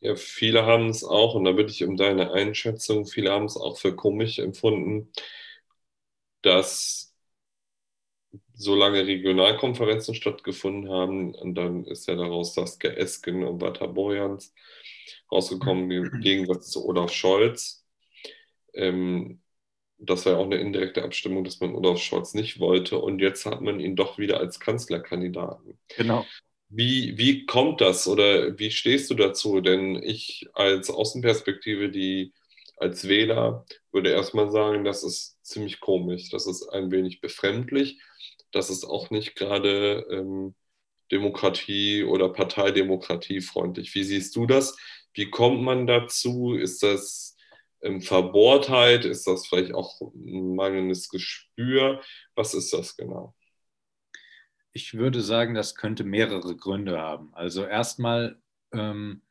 Ja, 0.00 0.16
viele 0.16 0.66
haben 0.66 0.90
es 0.90 1.02
auch, 1.02 1.34
und 1.34 1.44
da 1.44 1.52
bitte 1.52 1.72
ich 1.72 1.82
um 1.84 1.96
deine 1.96 2.32
Einschätzung, 2.32 3.06
viele 3.06 3.30
haben 3.32 3.46
es 3.46 3.56
auch 3.56 3.78
für 3.78 3.96
komisch 3.96 4.38
empfunden, 4.38 5.10
dass 6.42 7.14
solange 8.52 9.06
Regionalkonferenzen 9.06 10.14
stattgefunden 10.14 10.90
haben, 10.90 11.34
und 11.34 11.54
dann 11.54 11.84
ist 11.84 12.06
ja 12.06 12.14
daraus 12.16 12.54
Saskia 12.54 12.90
Esken 12.92 13.42
und 13.44 13.60
Walter 13.60 13.88
Borjans 13.88 14.54
rausgekommen, 15.34 15.90
im 15.90 16.20
Gegensatz 16.20 16.70
zu 16.70 16.86
Olaf 16.86 17.12
Scholz. 17.12 17.84
Ähm, 18.72 19.40
das 19.98 20.26
war 20.26 20.34
ja 20.34 20.38
auch 20.38 20.44
eine 20.44 20.56
indirekte 20.56 21.02
Abstimmung, 21.02 21.44
dass 21.44 21.60
man 21.60 21.74
Olaf 21.74 21.98
Scholz 21.98 22.34
nicht 22.34 22.60
wollte. 22.60 22.98
Und 22.98 23.20
jetzt 23.20 23.46
hat 23.46 23.60
man 23.60 23.80
ihn 23.80 23.96
doch 23.96 24.18
wieder 24.18 24.38
als 24.38 24.60
Kanzlerkandidaten. 24.60 25.78
Genau. 25.96 26.26
Wie, 26.68 27.16
wie 27.18 27.46
kommt 27.46 27.80
das 27.80 28.08
oder 28.08 28.58
wie 28.58 28.70
stehst 28.70 29.10
du 29.10 29.14
dazu? 29.14 29.60
Denn 29.60 30.02
ich 30.02 30.48
als 30.54 30.90
Außenperspektive, 30.90 31.90
die 31.90 32.32
als 32.76 33.06
Wähler, 33.08 33.64
würde 33.92 34.10
erstmal 34.10 34.50
sagen, 34.50 34.84
das 34.84 35.04
ist 35.04 35.38
ziemlich 35.44 35.80
komisch. 35.80 36.30
Das 36.30 36.46
ist 36.46 36.68
ein 36.68 36.90
wenig 36.90 37.20
befremdlich. 37.20 38.00
Das 38.50 38.70
ist 38.70 38.84
auch 38.84 39.10
nicht 39.10 39.36
gerade 39.36 40.06
ähm, 40.10 40.54
Demokratie 41.12 42.02
oder 42.02 42.28
Parteidemokratie 42.28 43.40
freundlich. 43.40 43.94
Wie 43.94 44.04
siehst 44.04 44.34
du 44.36 44.46
das? 44.46 44.76
Wie 45.14 45.30
kommt 45.30 45.62
man 45.62 45.86
dazu? 45.86 46.54
Ist 46.54 46.82
das 46.82 47.36
ähm, 47.82 48.00
Verbohrtheit? 48.00 49.04
Ist 49.04 49.26
das 49.26 49.46
vielleicht 49.46 49.72
auch 49.72 50.00
ein 50.00 50.54
mangelndes 50.54 51.08
Gespür? 51.08 52.02
Was 52.34 52.54
ist 52.54 52.72
das 52.72 52.96
genau? 52.96 53.34
Ich 54.72 54.94
würde 54.94 55.20
sagen, 55.20 55.54
das 55.54 55.76
könnte 55.76 56.02
mehrere 56.02 56.56
Gründe 56.56 56.98
haben. 56.98 57.32
Also 57.32 57.64
erstmal 57.64 58.40
ähm, 58.72 59.22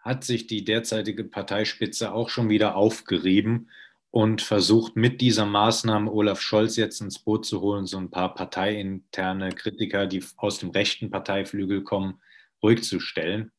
hat 0.00 0.24
sich 0.24 0.48
die 0.48 0.64
derzeitige 0.64 1.24
Parteispitze 1.24 2.12
auch 2.12 2.28
schon 2.28 2.48
wieder 2.48 2.74
aufgerieben 2.74 3.70
und 4.10 4.42
versucht 4.42 4.96
mit 4.96 5.20
dieser 5.20 5.46
Maßnahme 5.46 6.10
Olaf 6.10 6.40
Scholz 6.40 6.76
jetzt 6.76 7.00
ins 7.00 7.18
Boot 7.18 7.46
zu 7.46 7.60
holen, 7.60 7.86
so 7.86 7.98
ein 7.98 8.10
paar 8.10 8.34
parteiinterne 8.34 9.50
Kritiker, 9.50 10.06
die 10.06 10.24
aus 10.36 10.58
dem 10.58 10.70
rechten 10.70 11.10
Parteiflügel 11.10 11.82
kommen, 11.82 12.20
ruhig 12.62 12.82
zu 12.82 13.00
stellen. 13.00 13.50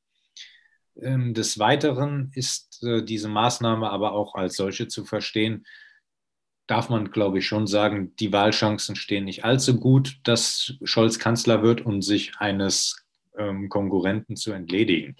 Ähm, 1.01 1.33
des 1.33 1.59
Weiteren 1.59 2.31
ist 2.33 2.83
äh, 2.83 3.03
diese 3.03 3.27
Maßnahme 3.27 3.89
aber 3.89 4.13
auch 4.13 4.35
als 4.35 4.55
solche 4.55 4.87
zu 4.87 5.05
verstehen, 5.05 5.65
darf 6.67 6.89
man, 6.89 7.11
glaube 7.11 7.39
ich, 7.39 7.47
schon 7.47 7.67
sagen, 7.67 8.15
die 8.15 8.31
Wahlchancen 8.31 8.95
stehen 8.95 9.25
nicht 9.25 9.45
allzu 9.45 9.79
gut, 9.79 10.19
dass 10.23 10.73
Scholz 10.83 11.19
Kanzler 11.19 11.61
wird 11.61 11.81
und 11.81 12.01
sich 12.01 12.37
eines 12.37 13.05
ähm, 13.37 13.69
Konkurrenten 13.69 14.35
zu 14.35 14.51
entledigen. 14.51 15.15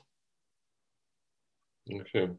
Okay. 1.88 2.32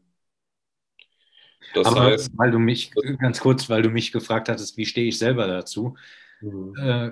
Das 1.73 1.87
Aber 1.87 2.03
heißt, 2.03 2.31
weil 2.37 2.51
du 2.51 2.59
mich, 2.59 2.91
ganz 3.19 3.39
kurz, 3.39 3.69
weil 3.69 3.81
du 3.81 3.89
mich 3.89 4.11
gefragt 4.11 4.49
hattest, 4.49 4.77
wie 4.77 4.85
stehe 4.85 5.07
ich 5.07 5.17
selber 5.17 5.47
dazu? 5.47 5.95
Mhm. 6.41 6.75
Äh, 6.77 7.11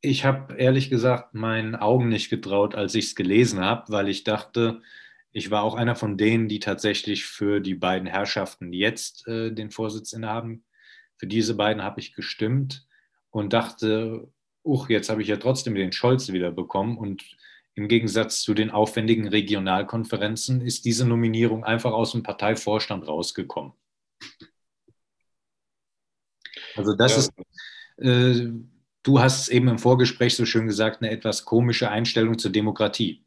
ich 0.00 0.24
habe 0.24 0.54
ehrlich 0.54 0.90
gesagt 0.90 1.34
meinen 1.34 1.74
Augen 1.74 2.08
nicht 2.08 2.30
getraut, 2.30 2.74
als 2.74 2.94
ich 2.94 3.06
es 3.06 3.14
gelesen 3.16 3.60
habe, 3.60 3.92
weil 3.92 4.08
ich 4.08 4.24
dachte, 4.24 4.82
ich 5.38 5.50
war 5.50 5.62
auch 5.62 5.74
einer 5.74 5.94
von 5.94 6.18
denen, 6.18 6.48
die 6.48 6.58
tatsächlich 6.58 7.24
für 7.24 7.60
die 7.60 7.74
beiden 7.74 8.08
Herrschaften 8.08 8.72
jetzt 8.72 9.26
äh, 9.28 9.52
den 9.52 9.70
Vorsitz 9.70 10.12
innehaben. 10.12 10.64
Für 11.16 11.26
diese 11.26 11.54
beiden 11.54 11.82
habe 11.82 12.00
ich 12.00 12.14
gestimmt 12.14 12.86
und 13.30 13.52
dachte, 13.52 14.30
uch, 14.64 14.88
jetzt 14.88 15.08
habe 15.08 15.22
ich 15.22 15.28
ja 15.28 15.36
trotzdem 15.36 15.74
den 15.74 15.92
Scholz 15.92 16.30
wieder 16.32 16.50
bekommen. 16.50 16.98
Und 16.98 17.24
im 17.74 17.86
Gegensatz 17.86 18.42
zu 18.42 18.52
den 18.52 18.70
aufwendigen 18.70 19.28
Regionalkonferenzen 19.28 20.60
ist 20.60 20.84
diese 20.84 21.06
Nominierung 21.06 21.64
einfach 21.64 21.92
aus 21.92 22.12
dem 22.12 22.24
Parteivorstand 22.24 23.06
rausgekommen. 23.06 23.72
Also 26.74 26.94
das 26.94 27.12
ja. 27.12 27.18
ist, 27.18 27.32
äh, 27.98 28.52
du 29.04 29.20
hast 29.20 29.48
eben 29.48 29.68
im 29.68 29.78
Vorgespräch 29.78 30.34
so 30.34 30.44
schön 30.44 30.66
gesagt, 30.66 31.00
eine 31.00 31.10
etwas 31.10 31.44
komische 31.44 31.90
Einstellung 31.90 32.38
zur 32.38 32.50
Demokratie. 32.50 33.24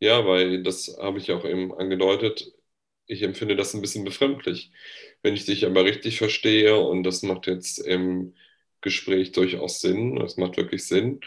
Ja, 0.00 0.26
weil 0.26 0.62
das 0.62 0.96
habe 0.98 1.18
ich 1.18 1.30
auch 1.32 1.44
eben 1.44 1.72
angedeutet. 1.74 2.52
Ich 3.06 3.22
empfinde 3.22 3.56
das 3.56 3.74
ein 3.74 3.80
bisschen 3.80 4.04
befremdlich. 4.04 4.72
Wenn 5.22 5.34
ich 5.34 5.46
dich 5.46 5.64
aber 5.64 5.84
richtig 5.84 6.18
verstehe, 6.18 6.76
und 6.78 7.02
das 7.04 7.22
macht 7.22 7.46
jetzt 7.46 7.78
im 7.78 8.34
Gespräch 8.82 9.32
durchaus 9.32 9.80
Sinn, 9.80 10.16
das 10.16 10.36
macht 10.36 10.56
wirklich 10.56 10.86
Sinn, 10.86 11.20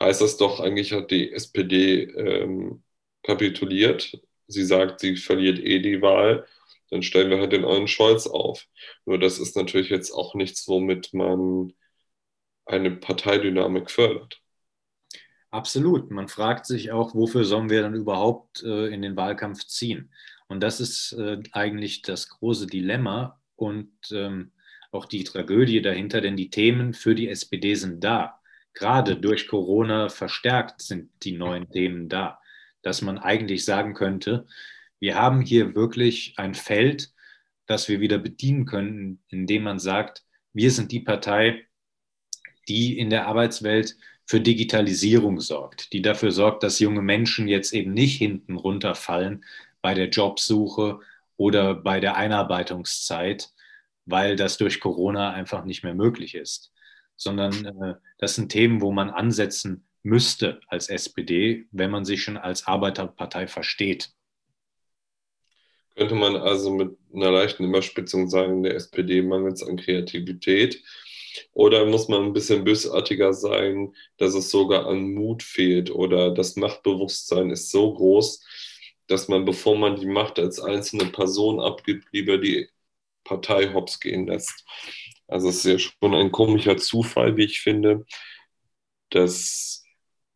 heißt 0.00 0.20
das 0.22 0.36
doch, 0.38 0.60
eigentlich 0.60 0.92
hat 0.92 1.10
die 1.10 1.32
SPD 1.32 2.04
ähm, 2.04 2.82
kapituliert. 3.22 4.18
Sie 4.48 4.64
sagt, 4.64 5.00
sie 5.00 5.16
verliert 5.16 5.58
eh 5.60 5.80
die 5.80 6.02
Wahl. 6.02 6.46
Dann 6.90 7.02
stellen 7.02 7.30
wir 7.30 7.38
halt 7.40 7.52
den 7.52 7.62
neuen 7.62 7.88
Scholz 7.88 8.26
auf. 8.26 8.66
Nur 9.06 9.18
das 9.18 9.38
ist 9.38 9.56
natürlich 9.56 9.90
jetzt 9.90 10.12
auch 10.12 10.34
nichts, 10.34 10.68
womit 10.68 11.14
man 11.14 11.72
eine 12.66 12.92
Parteidynamik 12.92 13.90
fördert. 13.90 14.40
Absolut. 15.50 16.10
Man 16.10 16.28
fragt 16.28 16.66
sich 16.66 16.92
auch, 16.92 17.14
wofür 17.14 17.44
sollen 17.44 17.70
wir 17.70 17.82
dann 17.82 17.94
überhaupt 17.94 18.62
äh, 18.62 18.86
in 18.86 19.02
den 19.02 19.16
Wahlkampf 19.16 19.64
ziehen? 19.66 20.12
Und 20.46 20.60
das 20.60 20.80
ist 20.80 21.12
äh, 21.12 21.38
eigentlich 21.52 22.02
das 22.02 22.28
große 22.28 22.66
Dilemma 22.66 23.40
und 23.56 23.92
ähm, 24.12 24.52
auch 24.92 25.06
die 25.06 25.24
Tragödie 25.24 25.82
dahinter, 25.82 26.20
denn 26.20 26.36
die 26.36 26.50
Themen 26.50 26.94
für 26.94 27.14
die 27.14 27.28
SPD 27.28 27.74
sind 27.74 28.02
da. 28.02 28.40
Gerade 28.74 29.16
durch 29.16 29.48
Corona 29.48 30.08
verstärkt 30.08 30.82
sind 30.82 31.10
die 31.22 31.32
neuen 31.32 31.68
Themen 31.70 32.08
da, 32.08 32.40
dass 32.82 33.02
man 33.02 33.18
eigentlich 33.18 33.64
sagen 33.64 33.94
könnte, 33.94 34.46
wir 35.00 35.16
haben 35.16 35.40
hier 35.40 35.74
wirklich 35.74 36.34
ein 36.36 36.54
Feld, 36.54 37.12
das 37.66 37.88
wir 37.88 38.00
wieder 38.00 38.18
bedienen 38.18 38.66
können, 38.66 39.22
indem 39.28 39.64
man 39.64 39.78
sagt, 39.78 40.24
wir 40.52 40.70
sind 40.70 40.92
die 40.92 41.00
Partei, 41.00 41.66
die 42.68 42.98
in 42.98 43.10
der 43.10 43.26
Arbeitswelt 43.26 43.96
für 44.30 44.40
Digitalisierung 44.40 45.40
sorgt, 45.40 45.92
die 45.92 46.02
dafür 46.02 46.30
sorgt, 46.30 46.62
dass 46.62 46.78
junge 46.78 47.02
Menschen 47.02 47.48
jetzt 47.48 47.72
eben 47.74 47.92
nicht 47.92 48.16
hinten 48.16 48.54
runterfallen 48.54 49.44
bei 49.82 49.92
der 49.92 50.08
Jobsuche 50.08 51.00
oder 51.36 51.74
bei 51.74 51.98
der 51.98 52.14
Einarbeitungszeit, 52.14 53.50
weil 54.06 54.36
das 54.36 54.56
durch 54.56 54.78
Corona 54.78 55.32
einfach 55.32 55.64
nicht 55.64 55.82
mehr 55.82 55.96
möglich 55.96 56.36
ist, 56.36 56.72
sondern 57.16 57.64
äh, 57.64 57.94
das 58.18 58.36
sind 58.36 58.52
Themen, 58.52 58.80
wo 58.80 58.92
man 58.92 59.10
ansetzen 59.10 59.84
müsste 60.04 60.60
als 60.68 60.90
SPD, 60.90 61.66
wenn 61.72 61.90
man 61.90 62.04
sich 62.04 62.22
schon 62.22 62.36
als 62.36 62.68
Arbeiterpartei 62.68 63.48
versteht. 63.48 64.12
Könnte 65.96 66.14
man 66.14 66.36
also 66.36 66.72
mit 66.72 66.96
einer 67.12 67.32
leichten 67.32 67.64
Überspitzung 67.64 68.30
sagen, 68.30 68.62
der 68.62 68.76
SPD 68.76 69.22
mangelt 69.22 69.54
es 69.54 69.64
an 69.64 69.76
Kreativität 69.76 70.84
oder 71.52 71.86
muss 71.86 72.08
man 72.08 72.24
ein 72.24 72.32
bisschen 72.32 72.64
bösartiger 72.64 73.32
sein, 73.32 73.94
dass 74.16 74.34
es 74.34 74.50
sogar 74.50 74.86
an 74.86 75.14
Mut 75.14 75.42
fehlt 75.42 75.90
oder 75.90 76.32
das 76.32 76.56
Machtbewusstsein 76.56 77.50
ist 77.50 77.70
so 77.70 77.94
groß, 77.94 78.44
dass 79.06 79.28
man, 79.28 79.44
bevor 79.44 79.76
man 79.76 79.96
die 79.96 80.06
Macht 80.06 80.38
als 80.38 80.60
einzelne 80.60 81.06
Person 81.06 81.60
abgibt, 81.60 82.08
lieber 82.12 82.38
die 82.38 82.68
Partei 83.24 83.72
hops 83.72 84.00
gehen 84.00 84.26
lässt. 84.26 84.64
Also 85.28 85.48
es 85.48 85.64
ist 85.64 85.64
ja 85.64 85.78
schon 85.78 86.14
ein 86.14 86.32
komischer 86.32 86.76
Zufall, 86.76 87.36
wie 87.36 87.44
ich 87.44 87.60
finde, 87.60 88.04
dass 89.10 89.84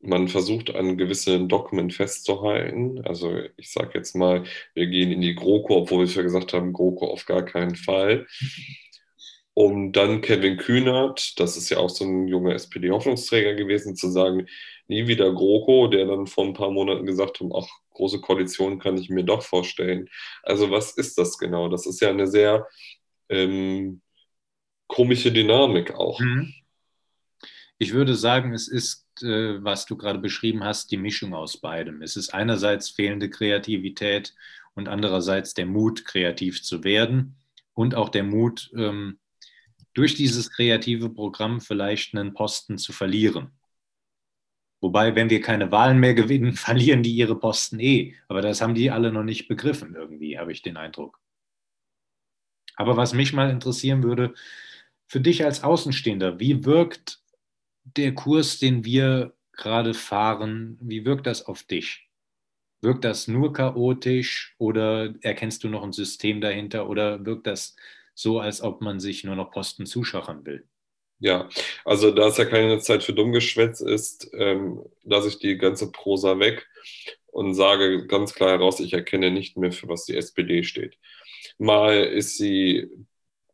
man 0.01 0.29
versucht, 0.29 0.75
an 0.75 0.99
gewissen 0.99 1.49
Dokumenten 1.49 1.91
festzuhalten. 1.91 3.01
Also 3.07 3.39
ich 3.57 3.73
sage 3.73 3.93
jetzt 3.95 4.15
mal, 4.15 4.45
wir 4.75 4.87
gehen 4.87 5.11
in 5.11 5.21
die 5.21 5.35
GroKo, 5.35 5.77
obwohl 5.79 6.07
wir 6.07 6.15
ja 6.15 6.23
gesagt 6.23 6.53
haben, 6.53 6.73
GroKo 6.73 7.07
auf 7.07 7.25
gar 7.27 7.45
keinen 7.45 7.77
Fall 7.77 8.27
um 9.55 9.93
dann 9.93 10.21
Kevin 10.21 10.57
Kühnert, 10.57 11.39
das 11.39 11.57
ist 11.57 11.71
ja 11.71 11.79
auch 11.79 11.91
so 11.91 12.05
ein 12.05 12.27
junger 12.27 12.55
SPD-Hoffnungsträger 12.55 13.55
gewesen, 13.55 13.95
zu 13.95 14.11
sagen, 14.11 14.47
nie 14.89 15.07
wieder 15.07 15.33
GroKo, 15.33 15.87
der 15.87 16.07
dann 16.07 16.27
vor 16.27 16.45
ein 16.45 16.55
paar 16.55 16.73
Monaten 16.73 17.07
gesagt 17.07 17.41
hat, 17.41 17.49
ach, 17.55 17.69
große 17.91 18.21
Koalition 18.21 18.81
kann 18.81 18.99
ich 18.99 19.09
mir 19.09 19.23
doch 19.23 19.43
vorstellen. 19.43 20.11
Also 20.43 20.71
was 20.71 20.93
ist 20.93 21.17
das 21.17 21.39
genau? 21.39 21.69
Das 21.69 21.87
ist 21.87 22.01
ja 22.01 22.11
eine 22.11 22.27
sehr 22.27 22.67
ähm, 23.29 24.01
komische 24.89 25.33
Dynamik 25.33 25.95
auch. 25.95 26.19
Mhm. 26.19 26.53
Ich 27.79 27.93
würde 27.93 28.15
sagen, 28.15 28.53
es 28.55 28.67
ist, 28.67 29.07
äh, 29.23 29.63
was 29.63 29.87
du 29.87 29.97
gerade 29.97 30.19
beschrieben 30.19 30.65
hast, 30.65 30.91
die 30.91 30.97
Mischung 30.97 31.33
aus 31.33 31.57
beidem. 31.59 32.03
Es 32.03 32.17
ist 32.17 32.35
einerseits 32.35 32.91
fehlende 32.91 33.31
Kreativität 33.31 34.35
und 34.75 34.89
andererseits 34.89 35.55
der 35.55 35.67
Mut, 35.67 36.05
kreativ 36.05 36.63
zu 36.63 36.83
werden 36.83 37.37
und 37.73 37.95
auch 37.95 38.09
der 38.09 38.25
Mut, 38.25 38.71
ähm, 38.77 39.19
durch 39.95 40.15
dieses 40.15 40.51
kreative 40.51 41.09
Programm 41.09 41.61
vielleicht 41.61 42.15
einen 42.15 42.35
Posten 42.35 42.79
zu 42.79 42.93
verlieren. 42.93 43.53
Wobei, 44.81 45.15
wenn 45.15 45.31
wir 45.31 45.41
keine 45.41 45.73
Wahlen 45.73 45.99
mehr 45.99 46.15
gewinnen, 46.15 46.53
verlieren 46.57 47.03
die 47.03 47.15
ihre 47.15 47.39
Posten 47.39 47.81
eh. 47.81 48.15
Aber 48.29 48.43
das 48.43 48.61
haben 48.61 48.75
die 48.75 48.91
alle 48.91 49.13
noch 49.13 49.23
nicht 49.23 49.49
begriffen, 49.49 49.95
irgendwie, 49.95 50.39
habe 50.39 50.53
ich 50.53 50.63
den 50.63 50.77
Eindruck. 50.77 51.19
Aber 52.77 52.97
was 52.97 53.15
mich 53.15 53.33
mal 53.33 53.51
interessieren 53.51 54.03
würde, 54.03 54.35
für 55.07 55.21
dich 55.21 55.45
als 55.45 55.63
Außenstehender, 55.63 56.41
wie 56.41 56.65
wirkt 56.65 57.23
der 57.85 58.15
Kurs, 58.15 58.59
den 58.59 58.85
wir 58.85 59.35
gerade 59.53 59.95
fahren, 59.95 60.77
wie 60.81 61.05
wirkt 61.05 61.27
das 61.27 61.47
auf 61.47 61.63
dich? 61.63 62.09
Wirkt 62.81 63.05
das 63.05 63.29
nur 63.29 63.53
chaotisch 63.53 64.55
oder 64.59 65.15
erkennst 65.23 65.65
du 65.65 65.69
noch 65.69 65.83
ein 65.83 65.93
System 65.93 66.41
dahinter 66.41 66.89
oder 66.89 67.25
wirkt 67.25 67.47
das 67.47 67.77
so, 68.15 68.39
als 68.41 68.63
ob 68.63 68.81
man 68.81 69.01
sich 69.01 69.25
nur 69.25 69.37
noch 69.37 69.51
Posten 69.51 69.87
zuschachern 69.87 70.47
will. 70.47 70.67
Ja, 71.21 71.49
also 71.85 72.11
da 72.11 72.27
es 72.29 72.37
ja 72.37 72.45
keine 72.45 72.79
Zeit 72.81 73.03
für 73.05 73.13
Dummgeschwätz 73.13 73.81
ist, 73.81 74.31
ähm, 74.35 74.83
lasse 75.05 75.29
ich 75.29 75.39
die 75.39 75.57
ganze 75.57 75.91
Prosa 75.91 76.39
weg 76.39 76.67
und 77.33 77.55
sage 77.55 78.07
ganz 78.07 78.35
klar 78.35 78.51
heraus, 78.51 78.81
ich 78.81 78.93
erkenne 78.93 79.31
nicht 79.31 79.57
mehr, 79.57 79.73
für 79.73 79.89
was 79.89 80.05
die 80.05 80.17
SPD 80.17 80.65
steht. 80.65 80.99
Mal 81.59 82.05
ist 82.05 82.37
sie, 82.37 82.89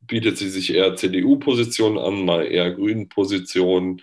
bietet 0.00 0.38
sie 0.38 0.48
sich 0.50 0.74
eher 0.74 0.96
CDU-Positionen 0.96 1.98
an, 1.98 2.24
mal 2.24 2.46
eher 2.46 2.72
Grünen-Positionen, 2.72 4.02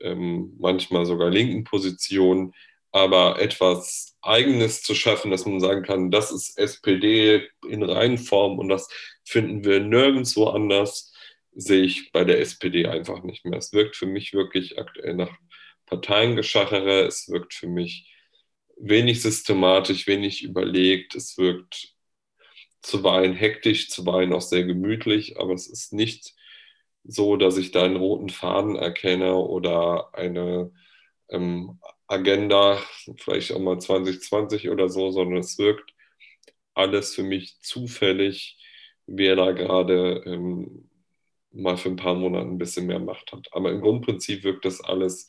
ähm, 0.00 0.56
manchmal 0.58 1.06
sogar 1.06 1.30
linken 1.30 1.64
Positionen. 1.64 2.54
Aber 2.92 3.40
etwas 3.40 4.09
Eigenes 4.22 4.82
zu 4.82 4.94
schaffen, 4.94 5.30
dass 5.30 5.46
man 5.46 5.60
sagen 5.60 5.82
kann, 5.82 6.10
das 6.10 6.30
ist 6.30 6.58
SPD 6.58 7.48
in 7.68 7.82
Reihenform 7.82 8.58
und 8.58 8.68
das 8.68 8.88
finden 9.24 9.64
wir 9.64 9.80
nirgendwo 9.80 10.46
anders, 10.46 11.12
sehe 11.52 11.82
ich 11.82 12.12
bei 12.12 12.24
der 12.24 12.40
SPD 12.40 12.86
einfach 12.86 13.22
nicht 13.22 13.44
mehr. 13.44 13.58
Es 13.58 13.72
wirkt 13.72 13.96
für 13.96 14.06
mich 14.06 14.32
wirklich 14.32 14.78
aktuell 14.78 15.14
nach 15.14 15.30
Parteiengeschachere, 15.86 17.06
es 17.06 17.28
wirkt 17.28 17.54
für 17.54 17.66
mich 17.66 18.12
wenig 18.76 19.22
systematisch, 19.22 20.06
wenig 20.06 20.42
überlegt, 20.42 21.14
es 21.14 21.36
wirkt 21.38 21.94
zuweilen 22.82 23.34
hektisch, 23.34 23.90
zuweilen 23.90 24.32
auch 24.32 24.40
sehr 24.40 24.64
gemütlich, 24.64 25.38
aber 25.38 25.52
es 25.52 25.66
ist 25.66 25.92
nicht 25.92 26.34
so, 27.04 27.36
dass 27.36 27.56
ich 27.56 27.72
da 27.72 27.84
einen 27.84 27.96
roten 27.96 28.30
Faden 28.30 28.76
erkenne 28.76 29.34
oder 29.34 30.14
eine 30.14 30.72
ähm, 31.28 31.80
Agenda, 32.10 32.82
vielleicht 33.18 33.52
auch 33.52 33.60
mal 33.60 33.78
2020 33.78 34.68
oder 34.68 34.88
so, 34.88 35.10
sondern 35.12 35.38
es 35.38 35.58
wirkt 35.58 35.94
alles 36.74 37.14
für 37.14 37.22
mich 37.22 37.60
zufällig, 37.60 38.58
wer 39.06 39.36
da 39.36 39.52
gerade 39.52 40.22
ähm, 40.26 40.88
mal 41.52 41.76
für 41.76 41.88
ein 41.88 41.96
paar 41.96 42.14
Monate 42.14 42.48
ein 42.48 42.58
bisschen 42.58 42.86
mehr 42.86 42.98
Macht 42.98 43.32
hat. 43.32 43.48
Aber 43.52 43.70
im 43.70 43.80
Grundprinzip 43.80 44.42
wirkt 44.42 44.64
das 44.64 44.80
alles 44.80 45.28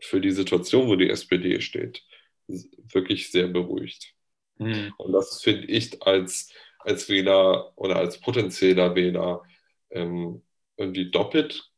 für 0.00 0.20
die 0.20 0.30
Situation, 0.30 0.86
wo 0.86 0.96
die 0.96 1.10
SPD 1.10 1.60
steht, 1.60 2.04
wirklich 2.46 3.30
sehr 3.30 3.48
beruhigt. 3.48 4.14
Mhm. 4.58 4.94
Und 4.98 5.12
das 5.12 5.42
finde 5.42 5.66
ich 5.66 6.00
als, 6.02 6.52
als 6.78 7.08
Wähler 7.08 7.72
oder 7.76 7.96
als 7.96 8.20
potenzieller 8.20 8.94
Wähler 8.94 9.42
ähm, 9.90 10.42
irgendwie 10.76 11.10
doppelt 11.10 11.70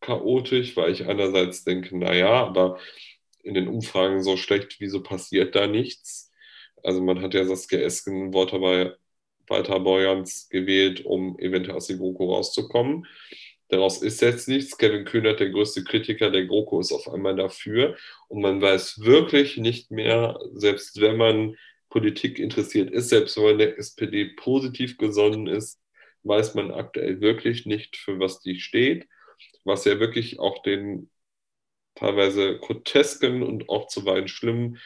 chaotisch, 0.00 0.76
weil 0.76 0.92
ich 0.92 1.06
einerseits 1.06 1.64
denke, 1.64 1.96
naja, 1.98 2.46
aber 2.46 2.78
in 3.42 3.54
den 3.54 3.68
Umfragen 3.68 4.22
so 4.22 4.36
schlecht, 4.36 4.76
wieso 4.80 5.02
passiert 5.02 5.54
da 5.54 5.66
nichts? 5.66 6.30
Also 6.82 7.02
man 7.02 7.20
hat 7.22 7.34
ja 7.34 7.44
Saskia 7.44 7.80
Esken 7.80 8.32
Wort 8.32 8.52
dabei 8.52 8.94
Walter 9.48 9.80
Borjans 9.80 10.48
gewählt, 10.48 11.04
um 11.04 11.38
eventuell 11.38 11.76
aus 11.76 11.88
der 11.88 11.96
GroKo 11.96 12.32
rauszukommen. 12.32 13.06
Daraus 13.68 14.02
ist 14.02 14.20
jetzt 14.20 14.48
nichts. 14.48 14.78
Kevin 14.78 15.04
Kühnert, 15.04 15.40
der 15.40 15.50
größte 15.50 15.84
Kritiker 15.84 16.30
der 16.30 16.46
GroKo, 16.46 16.80
ist 16.80 16.92
auf 16.92 17.08
einmal 17.08 17.36
dafür. 17.36 17.96
Und 18.28 18.40
man 18.42 18.60
weiß 18.60 19.00
wirklich 19.00 19.56
nicht 19.58 19.90
mehr, 19.90 20.38
selbst 20.54 21.00
wenn 21.00 21.16
man 21.16 21.56
Politik 21.88 22.38
interessiert 22.38 22.90
ist, 22.90 23.08
selbst 23.08 23.36
wenn 23.36 23.44
man 23.44 23.58
der 23.58 23.78
SPD 23.78 24.26
positiv 24.36 24.98
gesonnen 24.98 25.46
ist, 25.46 25.80
weiß 26.22 26.54
man 26.54 26.70
aktuell 26.70 27.20
wirklich 27.20 27.66
nicht, 27.66 27.96
für 27.96 28.18
was 28.18 28.40
die 28.40 28.60
steht. 28.60 29.06
Was 29.64 29.84
ja 29.84 29.98
wirklich 30.00 30.38
auch 30.38 30.62
den 30.62 31.10
teilweise 32.00 32.58
grotesken 32.58 33.42
und 33.42 33.68
auch 33.68 33.86
zuweilen 33.86 34.28
schlimmen 34.28 34.78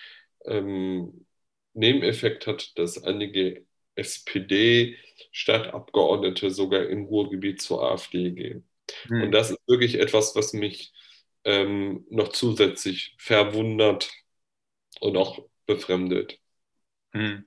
ähm, 0.44 1.26
Nebeneffekt 1.72 2.46
hat, 2.46 2.78
dass 2.78 3.02
einige 3.02 3.64
SPD-Stadtabgeordnete 3.96 6.50
sogar 6.50 6.86
im 6.86 7.04
Ruhrgebiet 7.04 7.62
zur 7.62 7.84
AfD 7.84 8.32
gehen. 8.32 8.68
Hm. 9.06 9.22
Und 9.22 9.32
das 9.32 9.52
ist 9.52 9.60
wirklich 9.66 9.98
etwas, 9.98 10.36
was 10.36 10.52
mich 10.52 10.92
ähm, 11.44 12.04
noch 12.10 12.28
zusätzlich 12.28 13.14
verwundert 13.18 14.12
und 15.00 15.16
auch 15.16 15.40
befremdet. 15.66 16.38
Hm. 17.12 17.46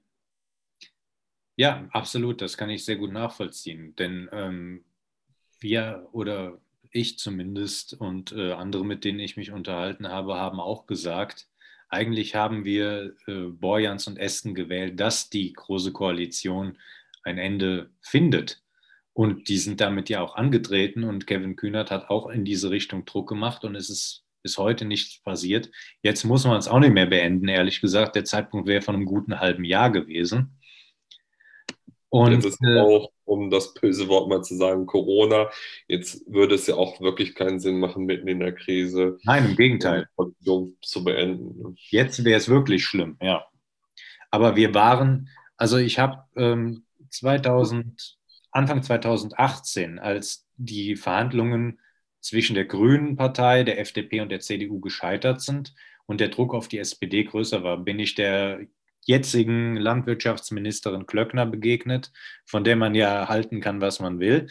Ja, 1.56 1.88
absolut, 1.92 2.42
das 2.42 2.58
kann 2.58 2.70
ich 2.70 2.84
sehr 2.86 2.98
gut 2.98 3.12
nachvollziehen. 3.12 3.96
Denn 3.96 4.30
ähm, 4.32 4.86
wir 5.60 6.08
oder 6.12 6.62
ich 6.98 7.18
zumindest 7.18 7.94
und 7.94 8.32
äh, 8.32 8.52
andere, 8.52 8.86
mit 8.86 9.04
denen 9.04 9.20
ich 9.20 9.38
mich 9.38 9.52
unterhalten 9.52 10.10
habe, 10.10 10.36
haben 10.36 10.60
auch 10.60 10.88
gesagt, 10.88 11.48
eigentlich 11.90 12.36
haben 12.36 12.66
wir 12.66 13.16
äh, 13.28 13.48
Borjans 13.48 14.08
und 14.08 14.18
Esten 14.18 14.56
gewählt, 14.56 15.00
dass 15.00 15.30
die 15.30 15.54
Große 15.54 15.94
Koalition 15.94 16.78
ein 17.24 17.38
Ende 17.38 17.90
findet. 18.02 18.62
Und 19.14 19.50
die 19.50 19.58
sind 19.58 19.82
damit 19.82 20.10
ja 20.10 20.22
auch 20.22 20.36
angetreten 20.36 21.04
und 21.04 21.26
Kevin 21.26 21.56
Kühnert 21.56 21.90
hat 21.90 22.10
auch 22.10 22.28
in 22.30 22.46
diese 22.46 22.70
Richtung 22.70 23.06
Druck 23.06 23.30
gemacht 23.30 23.64
und 23.64 23.76
es 23.76 23.90
ist 23.90 24.24
bis 24.44 24.58
heute 24.58 24.86
nichts 24.86 25.22
passiert. 25.24 25.72
Jetzt 26.04 26.24
muss 26.24 26.46
man 26.46 26.58
es 26.58 26.68
auch 26.68 26.80
nicht 26.80 26.94
mehr 26.94 27.08
beenden, 27.08 27.48
ehrlich 27.48 27.82
gesagt. 27.82 28.16
Der 28.16 28.26
Zeitpunkt 28.26 28.68
wäre 28.68 28.82
von 28.82 28.96
einem 28.96 29.06
guten 29.06 29.40
halben 29.40 29.64
Jahr 29.64 29.92
gewesen. 29.92 30.57
Und 32.10 32.32
jetzt 32.32 32.46
ist 32.46 32.64
äh, 32.64 32.80
auch, 32.80 33.12
um 33.26 33.50
das 33.50 33.74
böse 33.74 34.08
Wort 34.08 34.30
mal 34.30 34.42
zu 34.42 34.56
sagen, 34.56 34.86
Corona. 34.86 35.50
Jetzt 35.88 36.24
würde 36.32 36.56
es 36.56 36.68
ja 36.68 36.76
auch 36.76 37.02
wirklich 37.02 37.36
keinen 37.36 37.60
Sinn 37.60 37.80
machen, 37.80 38.06
mitten 38.06 38.28
in 38.28 38.40
der 38.40 38.54
Krise. 38.54 39.18
Nein, 39.24 39.46
im 39.46 39.56
Gegenteil. 39.56 40.08
Produktion 40.16 40.78
zu 40.82 41.04
beenden. 41.04 41.76
Jetzt 41.90 42.24
wäre 42.24 42.38
es 42.38 42.48
wirklich 42.48 42.86
schlimm, 42.86 43.18
ja. 43.22 43.46
Aber 44.32 44.56
wir 44.56 44.74
waren, 44.74 45.30
also 45.58 45.78
ich 45.78 46.00
habe 46.00 46.24
ähm, 46.36 46.86
2000, 47.10 48.18
Anfang 48.52 48.84
2018, 48.84 50.00
als 50.00 50.46
die 50.56 50.96
Verhandlungen 50.96 51.80
zwischen 52.22 52.56
der 52.56 52.66
Grünen 52.66 53.16
Partei, 53.16 53.64
der 53.64 53.80
FDP 53.80 54.22
und 54.22 54.30
der 54.30 54.40
CDU 54.40 54.80
gescheitert 54.80 55.42
sind 55.42 55.74
und 56.06 56.20
der 56.20 56.30
Druck 56.30 56.54
auf 56.54 56.68
die 56.68 56.80
SPD 56.80 57.24
größer 57.24 57.64
war, 57.64 57.78
bin 57.78 58.00
ich 58.00 58.16
der 58.16 58.62
jetzigen 59.08 59.78
Landwirtschaftsministerin 59.78 61.08
Klöckner 61.08 61.46
begegnet, 61.46 62.12
von 62.46 62.64
der 62.64 62.76
man 62.76 62.94
ja 62.94 63.28
halten 63.30 63.62
kann, 63.62 63.82
was 63.82 64.00
man 64.00 64.20
will. 64.20 64.48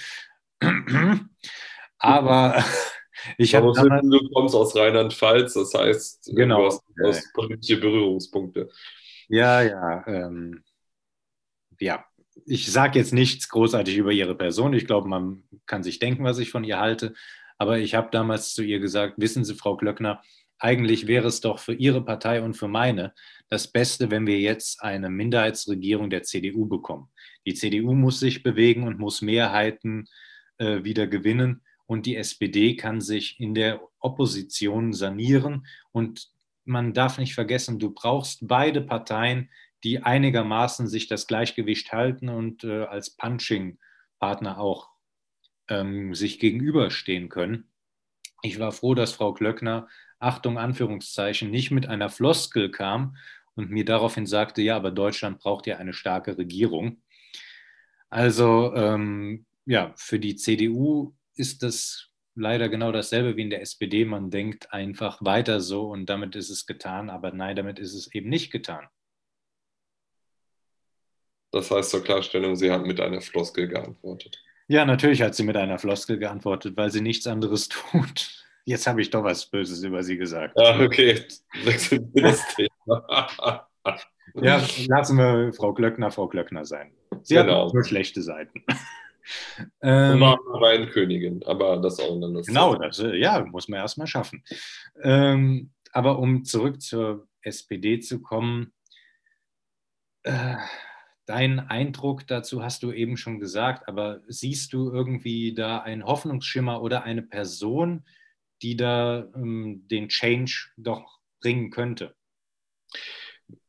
Aber 1.99 2.64
ich 3.38 3.55
habe. 3.55 3.73
Du 3.73 4.31
kommst 4.31 4.55
aus 4.55 4.75
Rheinland-Pfalz, 4.75 5.55
das 5.55 5.75
heißt, 5.75 6.33
genau, 6.35 6.61
du 6.61 6.66
hast, 6.66 6.83
du 6.97 7.07
hast 7.07 7.33
politische 7.35 7.79
Berührungspunkte. 7.79 8.71
Ja, 9.29 9.61
ja. 9.62 10.07
Ähm, 10.07 10.64
ja, 11.79 12.07
ich 12.47 12.73
sage 12.73 12.99
jetzt 12.99 13.12
nichts 13.12 13.49
großartig 13.51 13.97
über 13.97 14.12
ihre 14.12 14.35
Person. 14.35 14.73
Ich 14.73 14.87
glaube, 14.87 15.09
man 15.09 15.42
kann 15.66 15.83
sich 15.83 15.99
denken, 15.99 16.25
was 16.25 16.38
ich 16.38 16.51
von 16.51 16.64
ihr 16.64 16.79
halte. 16.79 17.14
Aber 17.59 17.79
ich 17.79 17.95
habe 17.95 18.09
damals 18.11 18.55
zu 18.55 18.62
ihr 18.62 18.81
gesagt, 18.81 19.14
wissen 19.16 19.45
Sie, 19.45 19.55
Frau 19.55 19.77
Klöckner, 19.77 20.23
eigentlich 20.59 21.07
wäre 21.07 21.29
es 21.29 21.40
doch 21.40 21.59
für 21.59 21.75
Ihre 21.75 22.05
Partei 22.05 22.42
und 22.42 22.55
für 22.55 22.69
meine 22.69 23.14
das 23.49 23.69
Beste, 23.69 24.11
wenn 24.11 24.27
wir 24.27 24.40
jetzt 24.40 24.83
eine 24.83 25.11
Minderheitsregierung 25.11 26.11
der 26.11 26.23
CDU 26.23 26.66
bekommen. 26.66 27.09
Die 27.47 27.55
CDU 27.55 27.95
muss 27.95 28.21
sich 28.21 28.42
bewegen 28.42 28.85
und 28.85 28.99
muss 28.99 29.23
Mehrheiten 29.23 30.09
äh, 30.59 30.83
wieder 30.83 31.07
gewinnen 31.07 31.62
und 31.87 32.07
die 32.07 32.16
SPD 32.16 32.77
kann 32.77 33.01
sich 33.01 33.38
in 33.38 33.55
der 33.55 33.81
Opposition 34.01 34.92
sanieren. 34.92 35.66
Und 35.92 36.29
man 36.64 36.92
darf 36.92 37.19
nicht 37.19 37.35
vergessen, 37.35 37.79
du 37.79 37.90
brauchst 37.90 38.49
beide 38.49 38.81
Parteien, 38.81 39.51
die 39.85 40.03
einigermaßen 40.03 40.88
sich 40.88 41.07
das 41.07 41.27
Gleichgewicht 41.27 41.92
halten 41.92 42.29
und 42.29 42.64
äh, 42.64 42.85
als 42.85 43.11
Punching-Partner 43.11 44.59
auch 44.59 44.88
ähm, 45.69 46.14
sich 46.14 46.40
gegenüberstehen 46.40 47.29
können. 47.29 47.71
Ich 48.42 48.59
war 48.59 48.73
froh, 48.73 48.95
dass 48.95 49.12
Frau 49.12 49.33
Klöckner 49.33 49.88
Achtung, 50.18 50.59
Anführungszeichen, 50.59 51.50
nicht 51.50 51.70
mit 51.70 51.87
einer 51.87 52.09
Floskel 52.09 52.70
kam 52.70 53.16
und 53.55 53.70
mir 53.70 53.85
daraufhin 53.85 54.26
sagte, 54.26 54.62
ja, 54.62 54.76
aber 54.76 54.90
Deutschland 54.90 55.38
braucht 55.38 55.66
ja 55.66 55.76
eine 55.76 55.92
starke 55.92 56.38
Regierung. 56.38 57.02
Also 58.09 58.74
ähm, 58.74 59.46
ja, 59.64 59.92
für 59.96 60.18
die 60.18 60.37
CDU 60.37 61.14
ist 61.35 61.62
das 61.62 62.11
leider 62.35 62.68
genau 62.68 62.92
dasselbe 62.92 63.37
wie 63.37 63.42
in 63.42 63.50
der 63.50 63.62
SPD. 63.62 64.05
Man 64.05 64.31
denkt 64.31 64.72
einfach 64.72 65.18
weiter 65.22 65.61
so 65.61 65.90
und 65.90 66.07
damit 66.07 66.37
ist 66.37 66.50
es 66.50 66.66
getan, 66.66 67.11
aber 67.11 67.33
nein, 67.33 67.57
damit 67.57 67.79
ist 67.79 67.94
es 67.94 68.12
eben 68.14 68.29
nicht 68.29 68.52
getan. 68.52 68.87
Das 71.50 71.70
heißt 71.70 71.90
zur 71.90 72.05
Klarstellung, 72.05 72.57
sie 72.57 72.70
hat 72.70 72.85
mit 72.85 73.00
einer 73.00 73.20
Floskel 73.20 73.68
geantwortet. 73.68 74.42
Ja, 74.68 74.85
natürlich 74.85 75.22
hat 75.22 75.35
sie 75.35 75.44
mit 75.44 75.57
einer 75.57 75.79
Floskel 75.79 76.18
geantwortet, 76.18 76.76
weil 76.76 76.90
sie 76.90 77.00
nichts 77.00 77.26
anderes 77.26 77.68
tut. 77.70 78.45
Jetzt 78.68 78.88
habe 78.88 79.00
ich 79.00 79.11
doch 79.11 79.22
was 79.22 79.46
Böses 79.46 79.85
über 79.85 80.02
sie 80.02 80.16
gesagt. 80.16 80.59
Ah, 80.59 80.81
okay. 80.83 81.22
ja, 84.35 84.61
lassen 84.88 85.16
wir 85.16 85.52
Frau 85.52 85.72
Glöckner 85.72 86.11
Frau 86.11 86.26
Glöckner 86.26 86.64
sein. 86.64 86.90
Sie 87.22 87.37
genau. 87.37 87.66
hat 87.66 87.74
nur 87.74 87.85
schlechte 87.85 88.22
Seiten. 88.22 88.64
ähm, 89.83 90.18
war 90.18 90.37
Weinkönigin, 90.38 91.44
aber 91.44 91.76
das 91.76 92.00
auch 92.00 92.20
dann 92.20 92.35
das 92.35 92.48
Genau, 92.48 92.74
das, 92.74 92.98
äh, 92.98 93.14
ja, 93.14 93.44
muss 93.44 93.68
man 93.68 93.79
erstmal 93.79 94.09
schaffen. 94.09 94.42
Ähm, 95.00 95.70
aber 95.92 96.18
um 96.18 96.44
zurück 96.44 96.83
zur 96.83 97.29
SPD 97.42 98.00
zu 98.00 98.20
kommen, 98.20 98.72
äh, 100.24 100.57
dein 101.24 101.61
Eindruck 101.61 102.26
dazu 102.26 102.64
hast 102.64 102.83
du 102.83 102.90
eben 102.90 103.16
schon 103.16 103.38
gesagt, 103.38 103.87
aber 103.87 104.22
siehst 104.26 104.72
du 104.72 104.90
irgendwie 104.90 105.55
da 105.55 105.79
einen 105.79 106.05
Hoffnungsschimmer 106.05 106.83
oder 106.83 107.05
eine 107.05 107.22
Person, 107.22 108.05
die 108.62 108.77
da 108.77 109.29
ähm, 109.35 109.87
den 109.90 110.09
Change 110.09 110.71
doch 110.77 111.21
bringen 111.40 111.71
könnte? 111.71 112.14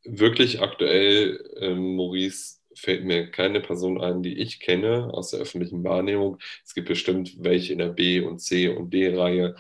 Wirklich 0.04 0.62
aktuell, 0.62 1.44
ähm, 1.60 1.96
Maurice, 1.96 2.58
fällt 2.76 3.04
mir 3.06 3.30
keine 3.32 3.60
Person 3.62 4.00
ein, 4.02 4.22
die 4.24 4.38
ich 4.38 4.60
kenne 4.60 5.10
aus 5.14 5.32
der 5.32 5.40
öffentlichen 5.42 5.84
Wahrnehmung. 5.84 6.40
Es 6.66 6.74
gibt 6.76 6.88
bestimmt 6.88 7.36
welche 7.44 7.74
in 7.74 7.80
der 7.80 7.90
B- 7.90 8.22
und 8.22 8.40
C- 8.40 8.70
und 8.70 8.94
D-Reihe, 8.94 9.56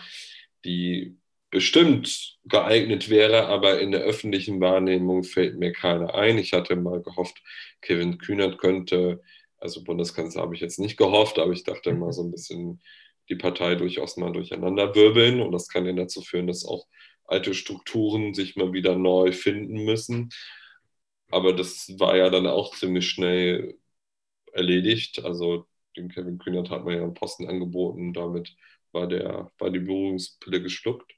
die 0.65 1.17
bestimmt 1.49 2.37
geeignet 2.45 3.09
wäre, 3.09 3.47
aber 3.47 3.79
in 3.81 3.91
der 3.91 4.01
öffentlichen 4.01 4.61
Wahrnehmung 4.61 5.23
fällt 5.23 5.57
mir 5.57 5.71
keiner 5.73 6.13
ein. 6.15 6.37
Ich 6.37 6.53
hatte 6.53 6.75
mal 6.75 7.01
gehofft, 7.01 7.41
Kevin 7.81 8.17
Kühnert 8.19 8.59
könnte, 8.59 9.21
also 9.57 9.83
Bundeskanzler 9.83 10.43
habe 10.43 10.55
ich 10.55 10.61
jetzt 10.61 10.79
nicht 10.79 10.97
gehofft, 10.97 11.39
aber 11.39 11.51
ich 11.53 11.63
dachte 11.63 11.93
mal 11.93 12.11
so 12.13 12.23
ein 12.23 12.31
bisschen 12.31 12.81
die 13.29 13.35
Partei 13.35 13.75
durchaus 13.75 14.17
mal 14.17 14.31
durcheinander 14.31 14.95
wirbeln 14.95 15.41
und 15.41 15.51
das 15.51 15.67
kann 15.67 15.85
ja 15.85 15.93
dazu 15.93 16.21
führen, 16.21 16.47
dass 16.47 16.65
auch 16.65 16.87
alte 17.25 17.53
Strukturen 17.53 18.33
sich 18.33 18.55
mal 18.55 18.73
wieder 18.73 18.95
neu 18.95 19.31
finden 19.31 19.83
müssen. 19.85 20.29
Aber 21.29 21.53
das 21.53 21.93
war 21.99 22.15
ja 22.15 22.29
dann 22.29 22.47
auch 22.47 22.75
ziemlich 22.75 23.09
schnell 23.09 23.77
erledigt. 24.53 25.23
Also 25.23 25.67
dem 25.97 26.09
Kevin 26.09 26.37
Kühnert 26.37 26.69
hat 26.69 26.85
man 26.85 26.95
ja 26.95 27.03
einen 27.03 27.13
Posten 27.13 27.47
angeboten, 27.47 28.13
damit 28.13 28.55
war, 28.91 29.07
der, 29.07 29.51
war 29.57 29.69
die 29.69 29.79
Berührungspille 29.79 30.61
geschluckt. 30.61 31.11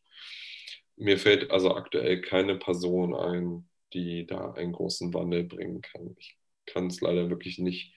Mir 0.95 1.17
fällt 1.17 1.51
also 1.51 1.75
aktuell 1.75 2.21
keine 2.21 2.57
Person 2.57 3.15
ein, 3.15 3.69
die 3.93 4.25
da 4.25 4.53
einen 4.53 4.73
großen 4.73 5.13
Wandel 5.13 5.43
bringen 5.43 5.81
kann. 5.81 6.15
Ich 6.17 6.37
kann 6.65 6.87
es 6.87 7.01
leider 7.01 7.29
wirklich 7.29 7.59
nicht 7.59 7.93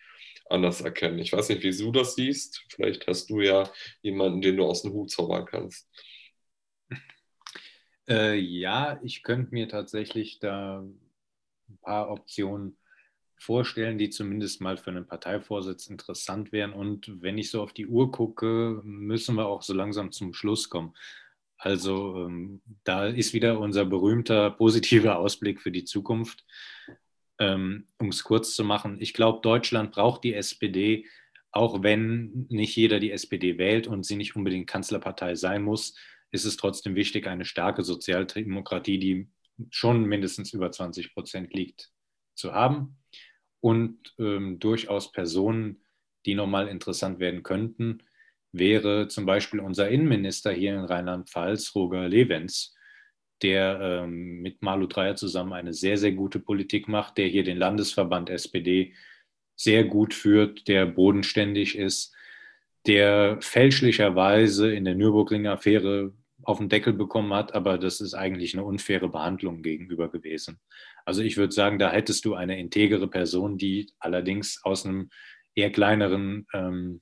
anders 0.52 0.80
erkennen. 0.80 1.18
Ich 1.18 1.32
weiß 1.32 1.48
nicht, 1.48 1.62
wie 1.62 1.76
du 1.76 1.90
das 1.92 2.14
siehst. 2.14 2.64
Vielleicht 2.68 3.06
hast 3.06 3.30
du 3.30 3.40
ja 3.40 3.70
jemanden, 4.02 4.40
den 4.42 4.56
du 4.56 4.64
aus 4.64 4.82
dem 4.82 4.92
Hut 4.92 5.10
zaubern 5.10 5.46
kannst. 5.46 5.88
Äh, 8.08 8.38
ja, 8.38 9.00
ich 9.02 9.22
könnte 9.22 9.54
mir 9.54 9.68
tatsächlich 9.68 10.38
da 10.40 10.80
ein 10.80 11.78
paar 11.82 12.10
Optionen 12.10 12.76
vorstellen, 13.38 13.98
die 13.98 14.10
zumindest 14.10 14.60
mal 14.60 14.76
für 14.76 14.90
einen 14.90 15.06
Parteivorsitz 15.06 15.88
interessant 15.88 16.52
wären. 16.52 16.72
Und 16.72 17.22
wenn 17.22 17.38
ich 17.38 17.50
so 17.50 17.62
auf 17.62 17.72
die 17.72 17.86
Uhr 17.86 18.12
gucke, 18.12 18.80
müssen 18.84 19.36
wir 19.36 19.46
auch 19.46 19.62
so 19.62 19.74
langsam 19.74 20.12
zum 20.12 20.32
Schluss 20.32 20.68
kommen. 20.68 20.94
Also 21.58 22.26
ähm, 22.26 22.60
da 22.84 23.06
ist 23.06 23.34
wieder 23.34 23.58
unser 23.60 23.84
berühmter 23.84 24.50
positiver 24.50 25.18
Ausblick 25.18 25.60
für 25.60 25.70
die 25.70 25.84
Zukunft. 25.84 26.44
Ähm, 27.38 27.86
um 27.98 28.08
es 28.08 28.24
kurz 28.24 28.54
zu 28.54 28.64
machen, 28.64 28.98
ich 29.00 29.14
glaube, 29.14 29.40
Deutschland 29.42 29.92
braucht 29.92 30.24
die 30.24 30.34
SPD, 30.34 31.06
auch 31.50 31.82
wenn 31.82 32.46
nicht 32.48 32.76
jeder 32.76 33.00
die 33.00 33.10
SPD 33.10 33.58
wählt 33.58 33.86
und 33.86 34.04
sie 34.04 34.16
nicht 34.16 34.36
unbedingt 34.36 34.66
Kanzlerpartei 34.68 35.34
sein 35.34 35.62
muss 35.62 35.94
ist 36.32 36.46
es 36.46 36.56
trotzdem 36.56 36.96
wichtig, 36.96 37.26
eine 37.28 37.44
starke 37.44 37.84
Sozialdemokratie, 37.84 38.98
die 38.98 39.28
schon 39.70 40.04
mindestens 40.04 40.52
über 40.52 40.72
20 40.72 41.14
Prozent 41.14 41.54
liegt, 41.54 41.92
zu 42.34 42.54
haben 42.54 42.96
und 43.60 44.14
ähm, 44.18 44.58
durchaus 44.58 45.12
Personen, 45.12 45.84
die 46.24 46.34
nochmal 46.34 46.68
interessant 46.68 47.20
werden 47.20 47.42
könnten, 47.42 48.02
wäre 48.50 49.08
zum 49.08 49.26
Beispiel 49.26 49.60
unser 49.60 49.88
Innenminister 49.90 50.52
hier 50.52 50.74
in 50.74 50.84
Rheinland-Pfalz, 50.84 51.74
Roger 51.74 52.08
Levens, 52.08 52.74
der 53.42 53.80
ähm, 53.80 54.40
mit 54.42 54.62
Malu 54.62 54.86
Dreyer 54.86 55.16
zusammen 55.16 55.52
eine 55.52 55.72
sehr, 55.72 55.96
sehr 55.96 56.12
gute 56.12 56.38
Politik 56.38 56.88
macht, 56.88 57.18
der 57.18 57.28
hier 57.28 57.44
den 57.44 57.58
Landesverband 57.58 58.30
SPD 58.30 58.94
sehr 59.56 59.84
gut 59.84 60.14
führt, 60.14 60.68
der 60.68 60.86
bodenständig 60.86 61.76
ist, 61.76 62.14
der 62.86 63.38
fälschlicherweise 63.40 64.72
in 64.72 64.84
der 64.84 64.94
Nürburgring-Affäre 64.94 66.12
auf 66.44 66.58
den 66.58 66.68
Deckel 66.68 66.92
bekommen 66.92 67.32
hat, 67.32 67.54
aber 67.54 67.78
das 67.78 68.00
ist 68.00 68.14
eigentlich 68.14 68.54
eine 68.54 68.64
unfaire 68.64 69.08
Behandlung 69.08 69.62
gegenüber 69.62 70.08
gewesen. 70.10 70.58
Also 71.04 71.22
ich 71.22 71.36
würde 71.36 71.52
sagen, 71.52 71.78
da 71.78 71.92
hättest 71.92 72.24
du 72.24 72.34
eine 72.34 72.58
integere 72.58 73.08
Person, 73.08 73.58
die 73.58 73.92
allerdings 74.00 74.60
aus 74.64 74.84
einem 74.84 75.10
eher 75.54 75.70
kleineren 75.70 76.46
ähm, 76.52 77.00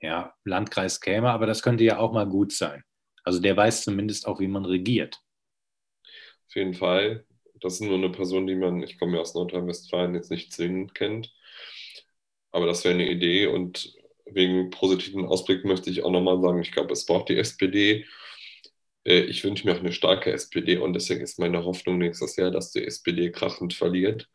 ja, 0.00 0.34
Landkreis 0.44 1.00
käme, 1.00 1.30
aber 1.30 1.46
das 1.46 1.62
könnte 1.62 1.84
ja 1.84 1.98
auch 1.98 2.12
mal 2.12 2.26
gut 2.26 2.52
sein. 2.52 2.84
Also 3.24 3.40
der 3.40 3.56
weiß 3.56 3.84
zumindest 3.84 4.26
auch, 4.26 4.40
wie 4.40 4.48
man 4.48 4.64
regiert. 4.64 5.20
Auf 6.52 6.56
jeden 6.56 6.74
Fall. 6.74 7.24
Das 7.62 7.74
ist 7.74 7.80
nur 7.80 7.94
eine 7.94 8.10
Person, 8.10 8.46
die 8.46 8.54
man, 8.54 8.82
ich 8.82 8.98
komme 8.98 9.14
ja 9.14 9.22
aus 9.22 9.34
Nordrhein-Westfalen, 9.34 10.14
jetzt 10.14 10.30
nicht 10.30 10.52
zwingend 10.52 10.94
kennt. 10.94 11.32
Aber 12.50 12.66
das 12.66 12.84
wäre 12.84 12.92
eine 12.92 13.10
Idee 13.10 13.46
und 13.46 13.94
wegen 14.26 14.68
positiven 14.68 15.24
Ausblick 15.24 15.64
möchte 15.64 15.88
ich 15.88 16.02
auch 16.02 16.10
nochmal 16.10 16.42
sagen, 16.42 16.60
ich 16.60 16.70
glaube, 16.72 16.92
es 16.92 17.06
braucht 17.06 17.30
die 17.30 17.38
SPD 17.38 18.04
äh, 19.06 19.20
ich 19.22 19.42
wünsche 19.44 19.66
mir 19.66 19.74
auch 19.74 19.80
eine 19.80 19.92
starke 19.92 20.30
SPD 20.32 20.76
und 20.76 20.92
deswegen 20.92 21.22
ist 21.22 21.38
meine 21.38 21.64
Hoffnung 21.64 21.98
nächstes 21.98 22.36
Jahr, 22.36 22.50
dass 22.50 22.72
die 22.72 22.84
SPD 22.84 23.30
krachend 23.30 23.74
verliert. 23.74 24.28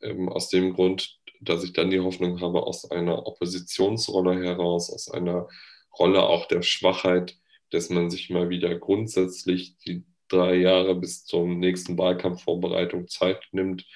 Ähm, 0.00 0.28
aus 0.28 0.48
dem 0.48 0.72
Grund, 0.74 1.18
dass 1.40 1.64
ich 1.64 1.72
dann 1.74 1.90
die 1.90 2.00
Hoffnung 2.00 2.40
habe, 2.40 2.62
aus 2.64 2.90
einer 2.90 3.26
Oppositionsrolle 3.26 4.42
heraus, 4.42 4.90
aus 4.90 5.10
einer 5.10 5.48
Rolle 5.98 6.22
auch 6.22 6.46
der 6.46 6.62
Schwachheit, 6.62 7.36
dass 7.70 7.90
man 7.90 8.10
sich 8.10 8.30
mal 8.30 8.48
wieder 8.50 8.74
grundsätzlich 8.78 9.76
die 9.78 10.04
drei 10.28 10.56
Jahre 10.56 10.94
bis 10.94 11.24
zur 11.24 11.46
nächsten 11.46 11.98
Wahlkampfvorbereitung 11.98 13.08
Zeit 13.08 13.42
nimmt, 13.52 13.86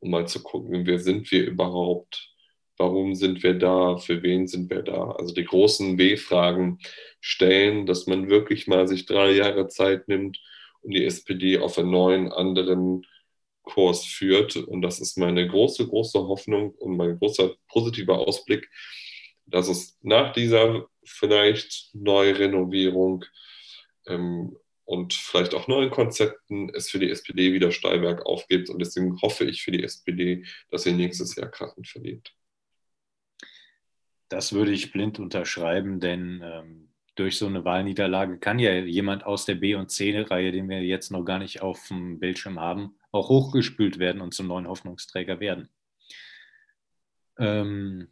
um 0.00 0.10
mal 0.10 0.26
zu 0.26 0.42
gucken, 0.42 0.86
wer 0.86 0.98
sind 0.98 1.30
wir 1.30 1.44
überhaupt, 1.46 2.34
warum 2.78 3.14
sind 3.14 3.42
wir 3.42 3.54
da, 3.54 3.98
für 3.98 4.22
wen 4.22 4.46
sind 4.46 4.70
wir 4.70 4.82
da. 4.82 5.12
Also 5.12 5.34
die 5.34 5.44
großen 5.44 5.98
W-Fragen 5.98 6.78
stellen, 7.20 7.86
dass 7.86 8.06
man 8.06 8.30
wirklich 8.30 8.66
mal 8.66 8.88
sich 8.88 9.06
drei 9.06 9.32
Jahre 9.32 9.68
Zeit 9.68 10.08
nimmt 10.08 10.40
und 10.82 10.94
die 10.94 11.04
SPD 11.04 11.58
auf 11.58 11.78
einen 11.78 11.90
neuen, 11.90 12.32
anderen 12.32 13.06
Kurs 13.62 14.04
führt. 14.04 14.56
Und 14.56 14.82
das 14.82 15.00
ist 15.00 15.18
meine 15.18 15.46
große, 15.46 15.86
große 15.86 16.18
Hoffnung 16.26 16.70
und 16.72 16.96
mein 16.96 17.18
großer 17.18 17.54
positiver 17.68 18.18
Ausblick, 18.18 18.68
dass 19.46 19.68
es 19.68 19.98
nach 20.02 20.32
dieser 20.32 20.86
vielleicht 21.04 21.90
Neurenovierung 21.94 23.24
ähm, 24.06 24.56
und 24.90 25.14
vielleicht 25.14 25.54
auch 25.54 25.68
neuen 25.68 25.88
Konzepten 25.88 26.68
es 26.74 26.90
für 26.90 26.98
die 26.98 27.10
SPD 27.10 27.52
wieder 27.52 27.70
steil 27.70 28.00
bergauf 28.00 28.48
gibt. 28.48 28.70
Und 28.70 28.80
deswegen 28.80 29.22
hoffe 29.22 29.44
ich 29.44 29.62
für 29.62 29.70
die 29.70 29.84
SPD, 29.84 30.44
dass 30.68 30.82
sie 30.82 30.92
nächstes 30.92 31.36
Jahr 31.36 31.48
krachend 31.48 31.86
verliert. 31.86 32.34
Das 34.28 34.52
würde 34.52 34.72
ich 34.72 34.90
blind 34.90 35.20
unterschreiben, 35.20 36.00
denn 36.00 36.42
ähm, 36.42 36.92
durch 37.14 37.38
so 37.38 37.46
eine 37.46 37.64
Wahlniederlage 37.64 38.40
kann 38.40 38.58
ja 38.58 38.72
jemand 38.80 39.24
aus 39.24 39.44
der 39.44 39.54
B- 39.54 39.76
und 39.76 39.92
C-Reihe, 39.92 40.50
den 40.50 40.68
wir 40.68 40.82
jetzt 40.82 41.12
noch 41.12 41.24
gar 41.24 41.38
nicht 41.38 41.62
auf 41.62 41.86
dem 41.86 42.18
Bildschirm 42.18 42.58
haben, 42.58 42.96
auch 43.12 43.28
hochgespült 43.28 44.00
werden 44.00 44.20
und 44.20 44.34
zum 44.34 44.48
neuen 44.48 44.66
Hoffnungsträger 44.66 45.38
werden. 45.38 45.68
Ähm, 47.38 48.08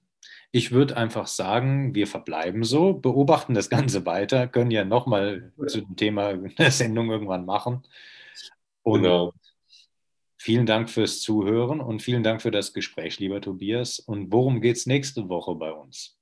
ich 0.50 0.72
würde 0.72 0.96
einfach 0.96 1.26
sagen, 1.26 1.94
wir 1.94 2.06
verbleiben 2.06 2.64
so, 2.64 2.94
beobachten 2.94 3.54
das 3.54 3.68
Ganze 3.68 4.06
weiter, 4.06 4.48
können 4.48 4.70
ja 4.70 4.84
nochmal 4.84 5.52
zu 5.66 5.82
dem 5.82 5.96
Thema 5.96 6.28
eine 6.28 6.70
Sendung 6.70 7.10
irgendwann 7.10 7.44
machen. 7.44 7.82
Und 8.82 9.02
genau. 9.02 9.32
Vielen 10.40 10.66
Dank 10.66 10.88
fürs 10.88 11.20
Zuhören 11.20 11.80
und 11.80 12.00
vielen 12.00 12.22
Dank 12.22 12.40
für 12.40 12.52
das 12.52 12.72
Gespräch, 12.72 13.18
lieber 13.18 13.40
Tobias. 13.40 13.98
Und 13.98 14.32
worum 14.32 14.60
geht 14.60 14.76
es 14.76 14.86
nächste 14.86 15.28
Woche 15.28 15.56
bei 15.56 15.72
uns? 15.72 16.16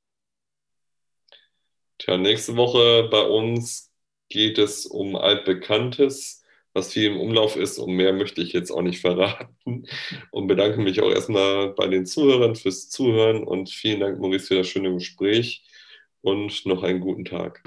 Tja, 1.98 2.16
nächste 2.16 2.56
Woche 2.56 3.08
bei 3.10 3.20
uns 3.20 3.92
geht 4.30 4.56
es 4.56 4.86
um 4.86 5.16
altbekanntes, 5.16 6.42
was 6.76 6.92
viel 6.92 7.06
im 7.06 7.18
Umlauf 7.18 7.56
ist 7.56 7.78
und 7.78 7.94
mehr 7.94 8.12
möchte 8.12 8.42
ich 8.42 8.52
jetzt 8.52 8.70
auch 8.70 8.82
nicht 8.82 9.00
verraten. 9.00 9.86
Und 10.30 10.46
bedanke 10.46 10.78
mich 10.78 11.00
auch 11.00 11.10
erstmal 11.10 11.70
bei 11.70 11.88
den 11.88 12.04
Zuhörern 12.04 12.54
fürs 12.54 12.90
Zuhören 12.90 13.44
und 13.44 13.70
vielen 13.70 14.00
Dank, 14.00 14.20
Maurice, 14.20 14.46
für 14.46 14.56
das 14.56 14.68
schöne 14.68 14.92
Gespräch 14.92 15.64
und 16.20 16.66
noch 16.66 16.82
einen 16.82 17.00
guten 17.00 17.24
Tag. 17.24 17.62